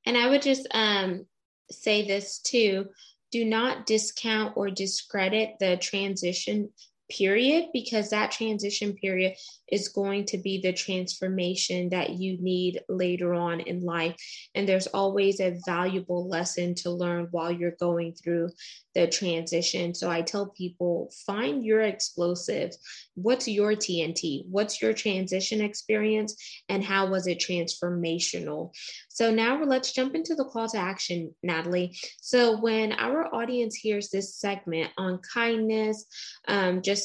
And 0.06 0.16
I 0.16 0.28
would 0.28 0.42
just 0.42 0.66
um, 0.72 1.26
say 1.70 2.06
this 2.06 2.38
too 2.38 2.86
do 3.32 3.44
not 3.44 3.86
discount 3.86 4.56
or 4.56 4.70
discredit 4.70 5.56
the 5.58 5.76
transition 5.76 6.70
period 7.08 7.66
because 7.72 8.10
that 8.10 8.30
transition 8.30 8.94
period 8.94 9.34
is 9.70 9.88
going 9.88 10.24
to 10.26 10.38
be 10.38 10.60
the 10.60 10.72
transformation 10.72 11.88
that 11.90 12.10
you 12.10 12.38
need 12.40 12.80
later 12.88 13.34
on 13.34 13.60
in 13.60 13.80
life. 13.82 14.14
And 14.54 14.68
there's 14.68 14.86
always 14.88 15.40
a 15.40 15.58
valuable 15.66 16.28
lesson 16.28 16.74
to 16.76 16.90
learn 16.90 17.28
while 17.30 17.50
you're 17.50 17.76
going 17.80 18.14
through 18.14 18.50
the 18.94 19.06
transition. 19.06 19.94
So 19.94 20.10
I 20.10 20.22
tell 20.22 20.50
people 20.56 21.12
find 21.26 21.64
your 21.64 21.82
explosive. 21.82 22.70
What's 23.14 23.46
your 23.46 23.72
TNT? 23.72 24.44
What's 24.48 24.80
your 24.80 24.94
transition 24.94 25.60
experience? 25.60 26.34
And 26.68 26.82
how 26.82 27.06
was 27.06 27.26
it 27.26 27.38
transformational? 27.38 28.72
So 29.08 29.30
now 29.30 29.62
let's 29.62 29.92
jump 29.92 30.14
into 30.14 30.34
the 30.34 30.44
call 30.44 30.68
to 30.68 30.78
action, 30.78 31.34
Natalie. 31.42 31.96
So 32.20 32.58
when 32.58 32.92
our 32.92 33.34
audience 33.34 33.74
hears 33.74 34.10
this 34.10 34.36
segment 34.36 34.90
on 34.96 35.20
kindness, 35.34 36.06
um, 36.48 36.82
just 36.82 36.95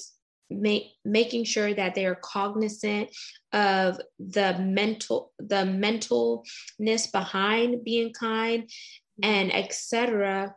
make, 0.52 0.92
making 1.06 1.46
sure 1.46 1.74
that 1.74 1.96
they 1.96 2.06
are 2.06 2.16
cognizant 2.16 3.10
of 3.54 4.00
the 4.20 4.58
mental 4.60 5.32
the 5.40 5.66
mentalness 5.66 7.12
behind 7.12 7.84
being 7.84 8.14
kind 8.14 8.70
and 9.24 9.54
etc 9.54 10.54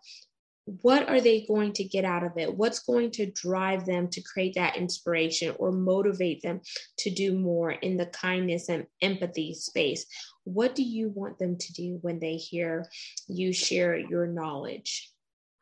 what 0.66 1.08
are 1.08 1.20
they 1.20 1.44
going 1.46 1.72
to 1.74 1.84
get 1.84 2.04
out 2.04 2.24
of 2.24 2.38
it? 2.38 2.56
What's 2.56 2.80
going 2.80 3.10
to 3.12 3.30
drive 3.30 3.84
them 3.84 4.08
to 4.08 4.22
create 4.22 4.54
that 4.54 4.76
inspiration 4.76 5.54
or 5.58 5.70
motivate 5.72 6.40
them 6.42 6.60
to 6.98 7.10
do 7.10 7.36
more 7.38 7.72
in 7.72 7.96
the 7.96 8.06
kindness 8.06 8.68
and 8.68 8.86
empathy 9.02 9.54
space? 9.54 10.06
What 10.44 10.74
do 10.74 10.82
you 10.82 11.10
want 11.10 11.38
them 11.38 11.58
to 11.58 11.72
do 11.74 11.98
when 12.00 12.18
they 12.18 12.36
hear 12.36 12.88
you 13.28 13.52
share 13.52 13.96
your 13.96 14.26
knowledge? 14.26 15.10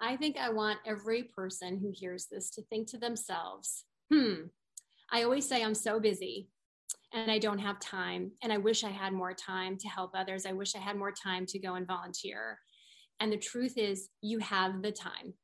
I 0.01 0.16
think 0.16 0.37
i 0.37 0.51
want 0.51 0.81
every 0.85 1.23
person 1.23 1.79
who 1.79 1.92
hears 1.95 2.27
this 2.27 2.51
to 2.51 2.62
think 2.62 2.88
to 2.88 2.99
themselves 2.99 3.85
hmm, 4.11 4.35
I 5.11 5.23
always 5.23 5.49
say 5.49 5.62
I'm 5.62 5.75
so 5.75 6.01
busy 6.01 6.49
and 7.12 7.31
I 7.31 7.38
don't 7.38 7.59
have 7.59 7.79
time. 7.81 8.33
And 8.43 8.53
I 8.53 8.59
wish 8.59 8.85
I 8.85 8.91
had 8.91 9.12
more 9.12 9.35
time 9.35 9.77
to 9.79 9.88
help 9.88 10.12
others. 10.15 10.47
I 10.47 10.53
wish 10.53 10.75
I 10.75 10.79
had 10.79 10.97
more 10.97 11.12
time 11.12 11.47
to 11.47 11.59
go 11.59 11.75
and 11.75 11.87
volunteer. 11.87 12.59
And 13.21 13.33
the 13.33 13.37
truth 13.37 13.77
is, 13.77 14.09
you 14.21 14.38
have 14.38 14.83
the 14.83 14.93
time. 14.93 15.35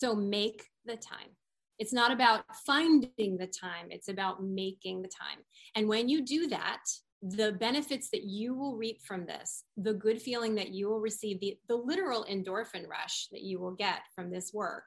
So 0.00 0.14
make 0.14 0.64
the 0.86 0.96
time. 0.96 1.30
It's 1.78 1.92
not 1.92 2.10
about 2.10 2.44
finding 2.66 3.36
the 3.36 3.46
time, 3.46 3.86
it's 3.90 4.08
about 4.08 4.42
making 4.42 5.02
the 5.02 5.08
time. 5.08 5.38
And 5.76 5.88
when 5.88 6.08
you 6.08 6.24
do 6.24 6.48
that, 6.48 6.82
the 7.22 7.52
benefits 7.52 8.10
that 8.10 8.24
you 8.24 8.54
will 8.54 8.76
reap 8.76 9.00
from 9.02 9.26
this, 9.26 9.64
the 9.76 9.94
good 9.94 10.20
feeling 10.20 10.54
that 10.56 10.70
you 10.70 10.88
will 10.88 11.00
receive, 11.00 11.40
the, 11.40 11.56
the 11.68 11.76
literal 11.76 12.24
endorphin 12.30 12.88
rush 12.88 13.28
that 13.32 13.42
you 13.42 13.60
will 13.60 13.74
get 13.74 14.00
from 14.14 14.30
this 14.30 14.52
work, 14.52 14.84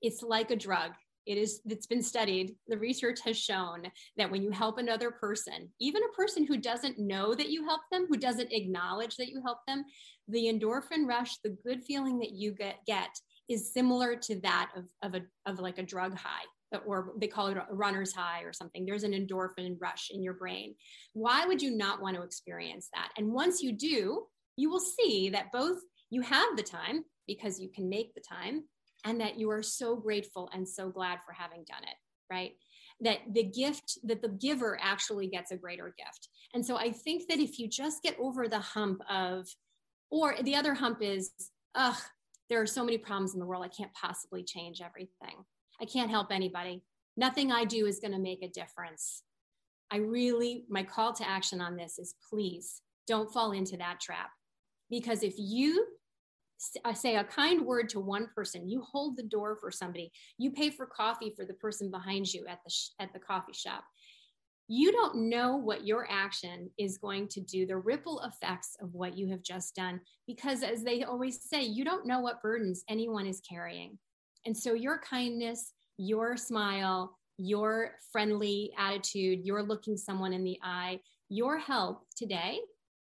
it's 0.00 0.22
like 0.22 0.50
a 0.50 0.56
drug. 0.56 0.92
It 1.28 1.36
is, 1.36 1.60
it's 1.66 1.86
been 1.86 2.02
studied. 2.02 2.56
The 2.68 2.78
research 2.78 3.20
has 3.24 3.38
shown 3.38 3.82
that 4.16 4.30
when 4.30 4.42
you 4.42 4.50
help 4.50 4.78
another 4.78 5.10
person, 5.10 5.68
even 5.78 6.02
a 6.02 6.16
person 6.16 6.46
who 6.46 6.56
doesn't 6.56 6.98
know 6.98 7.34
that 7.34 7.50
you 7.50 7.64
help 7.64 7.82
them, 7.92 8.06
who 8.08 8.16
doesn't 8.16 8.50
acknowledge 8.50 9.16
that 9.16 9.28
you 9.28 9.42
help 9.42 9.58
them, 9.66 9.84
the 10.26 10.46
endorphin 10.46 11.06
rush, 11.06 11.36
the 11.44 11.56
good 11.64 11.84
feeling 11.84 12.18
that 12.20 12.32
you 12.32 12.52
get, 12.52 12.76
get 12.86 13.10
is 13.48 13.72
similar 13.74 14.16
to 14.16 14.40
that 14.40 14.70
of, 14.74 14.84
of, 15.02 15.14
a, 15.14 15.50
of 15.50 15.60
like 15.60 15.78
a 15.78 15.82
drug 15.82 16.16
high 16.16 16.44
or 16.86 17.12
they 17.18 17.26
call 17.26 17.48
it 17.48 17.56
a 17.56 17.74
runner's 17.74 18.14
high 18.14 18.42
or 18.42 18.52
something. 18.52 18.84
There's 18.84 19.04
an 19.04 19.12
endorphin 19.12 19.76
rush 19.80 20.10
in 20.12 20.22
your 20.22 20.34
brain. 20.34 20.74
Why 21.12 21.46
would 21.46 21.62
you 21.62 21.70
not 21.70 22.02
want 22.02 22.16
to 22.16 22.22
experience 22.22 22.88
that? 22.94 23.10
And 23.16 23.32
once 23.32 23.62
you 23.62 23.72
do, 23.72 24.24
you 24.56 24.70
will 24.70 24.80
see 24.80 25.30
that 25.30 25.52
both 25.52 25.78
you 26.10 26.20
have 26.22 26.56
the 26.56 26.62
time 26.62 27.04
because 27.26 27.60
you 27.60 27.68
can 27.68 27.88
make 27.88 28.14
the 28.14 28.20
time 28.20 28.64
and 29.04 29.20
that 29.20 29.38
you 29.38 29.50
are 29.50 29.62
so 29.62 29.96
grateful 29.96 30.50
and 30.52 30.68
so 30.68 30.90
glad 30.90 31.18
for 31.24 31.32
having 31.32 31.64
done 31.68 31.82
it, 31.82 31.96
right? 32.30 32.52
That 33.00 33.18
the 33.32 33.44
gift, 33.44 33.98
that 34.04 34.22
the 34.22 34.28
giver 34.28 34.78
actually 34.82 35.28
gets 35.28 35.50
a 35.50 35.56
greater 35.56 35.94
gift. 35.96 36.28
And 36.54 36.64
so 36.64 36.76
I 36.76 36.90
think 36.90 37.28
that 37.28 37.38
if 37.38 37.58
you 37.58 37.68
just 37.68 38.02
get 38.02 38.18
over 38.18 38.48
the 38.48 38.58
hump 38.58 39.00
of, 39.08 39.46
or 40.10 40.34
the 40.42 40.56
other 40.56 40.74
hump 40.74 41.02
is, 41.02 41.30
ugh, 41.74 41.96
there 42.48 42.60
are 42.60 42.66
so 42.66 42.84
many 42.84 42.98
problems 42.98 43.34
in 43.34 43.40
the 43.40 43.46
world, 43.46 43.64
I 43.64 43.68
can't 43.68 43.92
possibly 43.94 44.42
change 44.42 44.80
everything 44.80 45.44
I 45.80 45.84
can't 45.84 46.10
help 46.10 46.32
anybody. 46.32 46.82
Nothing 47.16 47.52
I 47.52 47.64
do 47.64 47.86
is 47.86 48.00
going 48.00 48.12
to 48.12 48.18
make 48.18 48.42
a 48.42 48.48
difference. 48.48 49.22
I 49.90 49.98
really, 49.98 50.64
my 50.68 50.82
call 50.82 51.12
to 51.14 51.28
action 51.28 51.60
on 51.60 51.76
this 51.76 51.98
is 51.98 52.14
please 52.30 52.82
don't 53.06 53.32
fall 53.32 53.52
into 53.52 53.76
that 53.78 54.00
trap. 54.00 54.30
Because 54.90 55.22
if 55.22 55.34
you 55.36 55.86
say 56.92 57.16
a 57.16 57.24
kind 57.24 57.64
word 57.64 57.88
to 57.90 58.00
one 58.00 58.28
person, 58.34 58.68
you 58.68 58.82
hold 58.82 59.16
the 59.16 59.22
door 59.22 59.56
for 59.60 59.70
somebody, 59.70 60.12
you 60.38 60.50
pay 60.50 60.70
for 60.70 60.86
coffee 60.86 61.32
for 61.36 61.44
the 61.44 61.54
person 61.54 61.90
behind 61.90 62.32
you 62.32 62.46
at 62.48 62.58
the, 62.64 62.70
sh- 62.70 62.90
at 62.98 63.12
the 63.12 63.18
coffee 63.18 63.52
shop, 63.52 63.84
you 64.70 64.92
don't 64.92 65.30
know 65.30 65.56
what 65.56 65.86
your 65.86 66.06
action 66.10 66.70
is 66.78 66.98
going 66.98 67.26
to 67.28 67.40
do, 67.40 67.64
the 67.66 67.76
ripple 67.76 68.20
effects 68.20 68.76
of 68.82 68.92
what 68.92 69.16
you 69.16 69.26
have 69.28 69.42
just 69.42 69.74
done. 69.74 69.98
Because 70.26 70.62
as 70.62 70.84
they 70.84 71.04
always 71.04 71.42
say, 71.42 71.62
you 71.62 71.84
don't 71.84 72.06
know 72.06 72.20
what 72.20 72.42
burdens 72.42 72.84
anyone 72.88 73.26
is 73.26 73.40
carrying. 73.40 73.98
And 74.44 74.56
so 74.56 74.74
your 74.74 74.98
kindness, 74.98 75.72
your 75.96 76.36
smile, 76.36 77.16
your 77.38 77.92
friendly 78.12 78.72
attitude, 78.76 79.40
your 79.42 79.62
looking 79.62 79.96
someone 79.96 80.34
in 80.34 80.44
the 80.44 80.58
eye, 80.62 81.00
your 81.30 81.58
help 81.58 82.02
today 82.16 82.58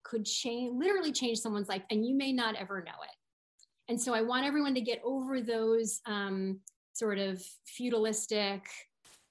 could 0.04 0.26
change, 0.26 0.74
literally 0.76 1.12
change 1.12 1.40
someone's 1.40 1.70
life, 1.70 1.84
and 1.90 2.06
you 2.06 2.16
may 2.16 2.34
not 2.34 2.56
ever 2.56 2.84
know 2.86 2.92
it. 3.04 3.15
And 3.88 4.02
so 4.02 4.14
I 4.14 4.22
want 4.22 4.46
everyone 4.46 4.74
to 4.76 4.82
get 4.82 5.02
over 5.04 5.42
those 5.42 6.02
um, 6.06 6.60
sort 6.94 7.20
of 7.20 7.44
feudalistic, 7.66 8.66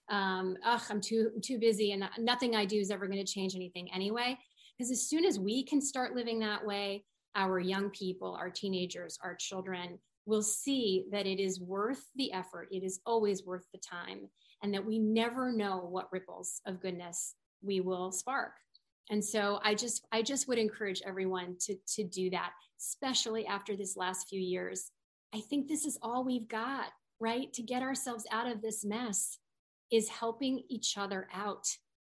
um, 0.09 0.57
ugh, 0.65 0.83
I'm 0.91 1.01
too 1.01 1.31
too 1.43 1.59
busy, 1.59 1.93
and 1.93 2.05
nothing 2.19 2.55
I 2.55 2.65
do 2.65 2.79
is 2.79 2.91
ever 2.91 3.07
going 3.07 3.25
to 3.25 3.33
change 3.33 3.55
anything 3.55 3.93
anyway. 3.93 4.39
Because 4.77 4.91
as 4.91 5.09
soon 5.09 5.25
as 5.25 5.39
we 5.39 5.65
can 5.65 5.81
start 5.81 6.15
living 6.15 6.41
that 6.41 6.65
way, 6.65 7.05
our 7.35 7.59
young 7.59 7.91
people, 7.91 8.35
our 8.35 8.51
teenagers, 8.51 9.19
our 9.23 9.35
children 9.35 9.99
will 10.27 10.43
see 10.43 11.07
that 11.11 11.27
it 11.27 11.41
is 11.41 11.61
worth 11.61 12.05
the 12.17 12.33
effort. 12.33 12.69
It 12.71 12.83
is 12.83 13.01
always 13.07 13.45
worth 13.45 13.67
the 13.73 13.79
time, 13.79 14.29
and 14.63 14.73
that 14.75 14.85
we 14.85 14.99
never 14.99 15.51
know 15.51 15.79
what 15.79 16.13
ripples 16.13 16.61
of 16.67 16.81
goodness 16.81 17.35
we 17.63 17.81
will 17.81 18.13
spark. 18.13 18.53
And 19.11 19.25
so 19.25 19.59
I 19.63 19.75
just 19.75 20.07
I 20.13 20.23
just 20.23 20.49
would 20.49 20.59
encourage 20.59 21.03
everyone 21.05 21.57
to 21.61 21.77
to 21.95 22.05
do 22.05 22.31
that, 22.31 22.53
especially 22.81 23.47
after 23.47 23.77
this 23.77 23.97
last 23.97 24.29
few 24.29 24.41
years. 24.41 24.91
I 25.35 25.41
think 25.41 25.69
this 25.69 25.85
is 25.85 25.99
all 26.03 26.25
we've 26.25 26.49
got, 26.49 26.87
right? 27.21 27.53
To 27.55 27.63
get 27.63 27.83
ourselves 27.83 28.27
out 28.31 28.51
of 28.51 28.63
this 28.63 28.85
mess 28.85 29.39
is 29.91 30.09
helping 30.09 30.63
each 30.69 30.97
other 30.97 31.29
out. 31.35 31.67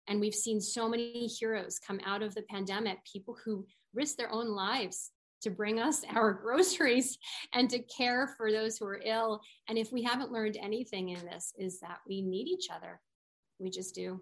And 0.06 0.20
we've 0.20 0.34
seen 0.34 0.60
so 0.60 0.88
many 0.88 1.26
heroes 1.26 1.78
come 1.78 2.00
out 2.04 2.22
of 2.22 2.34
the 2.34 2.42
pandemic, 2.42 2.98
people 3.10 3.36
who 3.44 3.66
risk 3.94 4.16
their 4.16 4.32
own 4.32 4.48
lives 4.48 5.10
to 5.42 5.50
bring 5.50 5.78
us 5.78 6.02
our 6.14 6.32
groceries 6.32 7.18
and 7.54 7.68
to 7.70 7.78
care 7.80 8.34
for 8.36 8.50
those 8.50 8.78
who 8.78 8.86
are 8.86 9.00
ill. 9.04 9.40
And 9.68 9.78
if 9.78 9.92
we 9.92 10.02
haven't 10.02 10.32
learned 10.32 10.56
anything 10.60 11.10
in 11.10 11.24
this, 11.24 11.52
is 11.58 11.80
that 11.80 11.98
we 12.08 12.22
need 12.22 12.48
each 12.48 12.68
other. 12.74 13.00
We 13.58 13.70
just 13.70 13.94
do. 13.94 14.20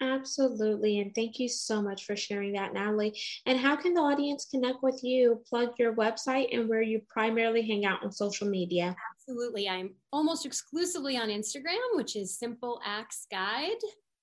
Absolutely. 0.00 1.00
And 1.00 1.14
thank 1.14 1.38
you 1.38 1.48
so 1.48 1.82
much 1.82 2.04
for 2.04 2.14
sharing 2.14 2.52
that, 2.52 2.72
Natalie. 2.72 3.18
And 3.46 3.58
how 3.58 3.74
can 3.76 3.94
the 3.94 4.00
audience 4.00 4.46
connect 4.50 4.82
with 4.82 5.00
you? 5.02 5.42
Plug 5.48 5.70
your 5.78 5.94
website 5.94 6.48
and 6.52 6.68
where 6.68 6.82
you 6.82 7.02
primarily 7.08 7.62
hang 7.66 7.84
out 7.84 8.04
on 8.04 8.12
social 8.12 8.48
media. 8.48 8.94
Absolutely. 9.12 9.68
I'm 9.68 9.94
almost 10.12 10.46
exclusively 10.46 11.16
on 11.16 11.28
Instagram, 11.28 11.78
which 11.94 12.16
is 12.16 12.38
Simple 12.38 12.80
Acts 12.84 13.26
Guide 13.30 13.76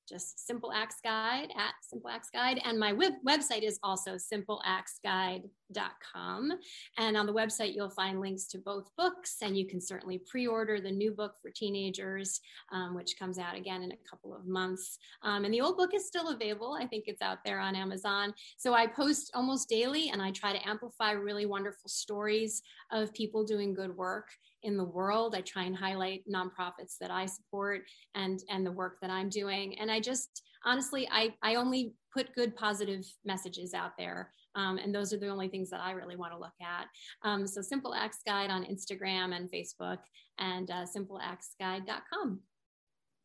just 0.08 0.46
Simple 0.46 0.72
Acts 0.72 0.98
Guide 1.04 1.50
at 1.58 1.74
Simple 1.82 2.10
Acts 2.10 2.30
Guide. 2.30 2.62
And 2.64 2.80
my 2.80 2.94
web- 2.94 3.22
website 3.28 3.64
is 3.64 3.80
also 3.84 4.16
simpleactsguide.com. 4.16 6.52
And 6.98 7.18
on 7.18 7.26
the 7.26 7.34
website, 7.34 7.76
you'll 7.76 7.90
find 7.90 8.22
links 8.22 8.46
to 8.48 8.60
both 8.60 8.90
books, 8.98 9.38
and 9.42 9.58
you 9.58 9.68
can 9.68 9.82
certainly 9.82 10.20
pre 10.20 10.48
order 10.48 10.80
the 10.80 10.92
new 10.92 11.12
book 11.12 11.34
for 11.42 11.50
teenagers, 11.50 12.40
um, 12.72 12.96
which 12.96 13.18
comes 13.18 13.40
out 13.40 13.56
again 13.56 13.84
in 13.84 13.92
a 13.92 13.98
couple 14.10 14.36
of 14.36 14.46
months. 14.46 14.98
Um, 15.24 15.46
and 15.46 15.54
the 15.54 15.62
old 15.62 15.78
book 15.78 15.94
is 15.94 16.08
still 16.08 16.30
available. 16.30 16.78
I 16.80 16.86
think 16.86 17.06
it's 17.08 17.22
out 17.22 17.40
there 17.44 17.60
on 17.60 17.76
Amazon. 17.76 18.34
So 18.58 18.74
I 18.74 18.88
post 18.88 19.32
almost 19.34 19.70
daily, 19.70 20.10
and 20.10 20.22
I 20.22 20.32
try 20.32 20.54
to 20.54 20.68
amplify 20.68 21.12
really 21.12 21.46
wonderful 21.46 21.90
stories 21.90 22.62
of 22.92 23.14
people 23.14 23.44
doing 23.44 23.74
good 23.74 23.96
work 23.96 24.30
in 24.66 24.78
the 24.78 24.84
world. 24.84 25.36
I 25.36 25.42
try 25.42 25.64
and 25.64 25.76
highlight 25.76 26.24
nonprofits 26.32 26.98
that 27.00 27.12
I 27.12 27.26
support 27.26 27.84
and 28.16 28.42
and 28.50 28.66
the 28.66 28.72
work 28.72 28.98
that 29.02 29.10
I'm 29.10 29.30
doing. 29.30 29.80
And 29.80 29.90
I 29.90 30.00
just 30.00 30.44
honestly, 30.66 31.08
I 31.12 31.34
I 31.42 31.56
only 31.56 31.94
put 32.14 32.36
good 32.36 32.56
positive 32.56 33.06
messages 33.24 33.74
out 33.74 33.92
there. 33.98 34.32
Um, 34.56 34.78
and 34.78 34.96
those 34.96 35.12
are 35.14 35.18
the 35.18 35.28
only 35.28 35.50
things 35.50 35.70
that 35.70 35.82
I 35.82 35.92
really 35.92 36.16
want 36.16 36.32
to 36.32 36.40
look 36.40 36.54
at. 36.62 36.88
Um, 37.24 37.46
so 37.46 37.62
Simple 37.62 37.94
Acts 37.94 38.20
Guide 38.26 38.50
on 38.50 38.64
Instagram 38.64 39.36
and 39.36 39.52
Facebook 39.52 39.98
and 40.40 40.72
uh, 40.72 40.86
simpleactsguide.com. 40.86 42.40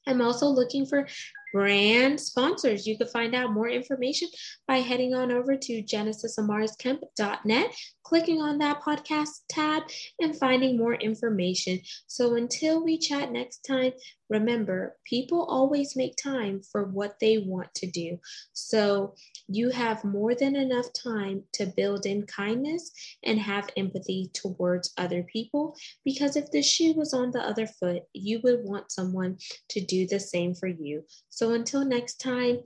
I'm 0.07 0.22
also 0.22 0.47
looking 0.47 0.88
for 0.88 1.07
brand 1.54 2.20
sponsors. 2.20 2.86
You 2.86 2.97
can 2.97 3.08
find 3.08 3.36
out 3.36 3.54
more 3.54 3.70
information 3.70 4.30
by 4.68 4.78
heading 4.78 5.14
on 5.14 5.32
over 5.32 5.56
to 5.56 5.84
genesisamarisKemp.net, 5.84 7.76
clicking 8.04 8.41
on 8.41 8.58
that 8.60 8.82
podcast 8.82 9.30
tab, 9.50 9.84
and 10.20 10.38
finding 10.38 10.78
more 10.78 10.95
information. 10.95 11.80
So 12.08 12.36
until 12.36 12.84
we 12.84 12.97
chat 12.97 13.32
next 13.32 13.60
time, 13.60 13.93
Remember, 14.30 14.95
people 15.05 15.43
always 15.45 15.95
make 15.95 16.15
time 16.15 16.61
for 16.61 16.84
what 16.84 17.19
they 17.19 17.39
want 17.39 17.73
to 17.75 17.89
do. 17.89 18.19
So 18.53 19.15
you 19.47 19.69
have 19.69 20.03
more 20.03 20.36
than 20.36 20.55
enough 20.55 20.88
time 20.93 21.43
to 21.53 21.73
build 21.75 22.05
in 22.05 22.25
kindness 22.27 22.91
and 23.23 23.39
have 23.39 23.69
empathy 23.75 24.30
towards 24.34 24.93
other 24.97 25.23
people. 25.23 25.75
Because 26.05 26.36
if 26.36 26.51
the 26.51 26.61
shoe 26.61 26.93
was 26.93 27.13
on 27.13 27.32
the 27.32 27.41
other 27.41 27.67
foot, 27.67 28.03
you 28.13 28.39
would 28.43 28.63
want 28.63 28.91
someone 28.91 29.38
to 29.69 29.82
do 29.82 30.07
the 30.07 30.19
same 30.19 30.53
for 30.53 30.67
you. 30.67 31.03
So 31.30 31.53
until 31.53 31.84
next 31.84 32.19
time, 32.19 32.59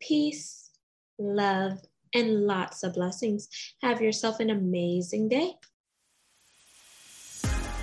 peace, 0.00 0.70
love, 1.18 1.78
and 2.14 2.46
lots 2.46 2.82
of 2.82 2.94
blessings. 2.94 3.48
Have 3.82 4.02
yourself 4.02 4.40
an 4.40 4.50
amazing 4.50 5.28
day. 5.28 5.54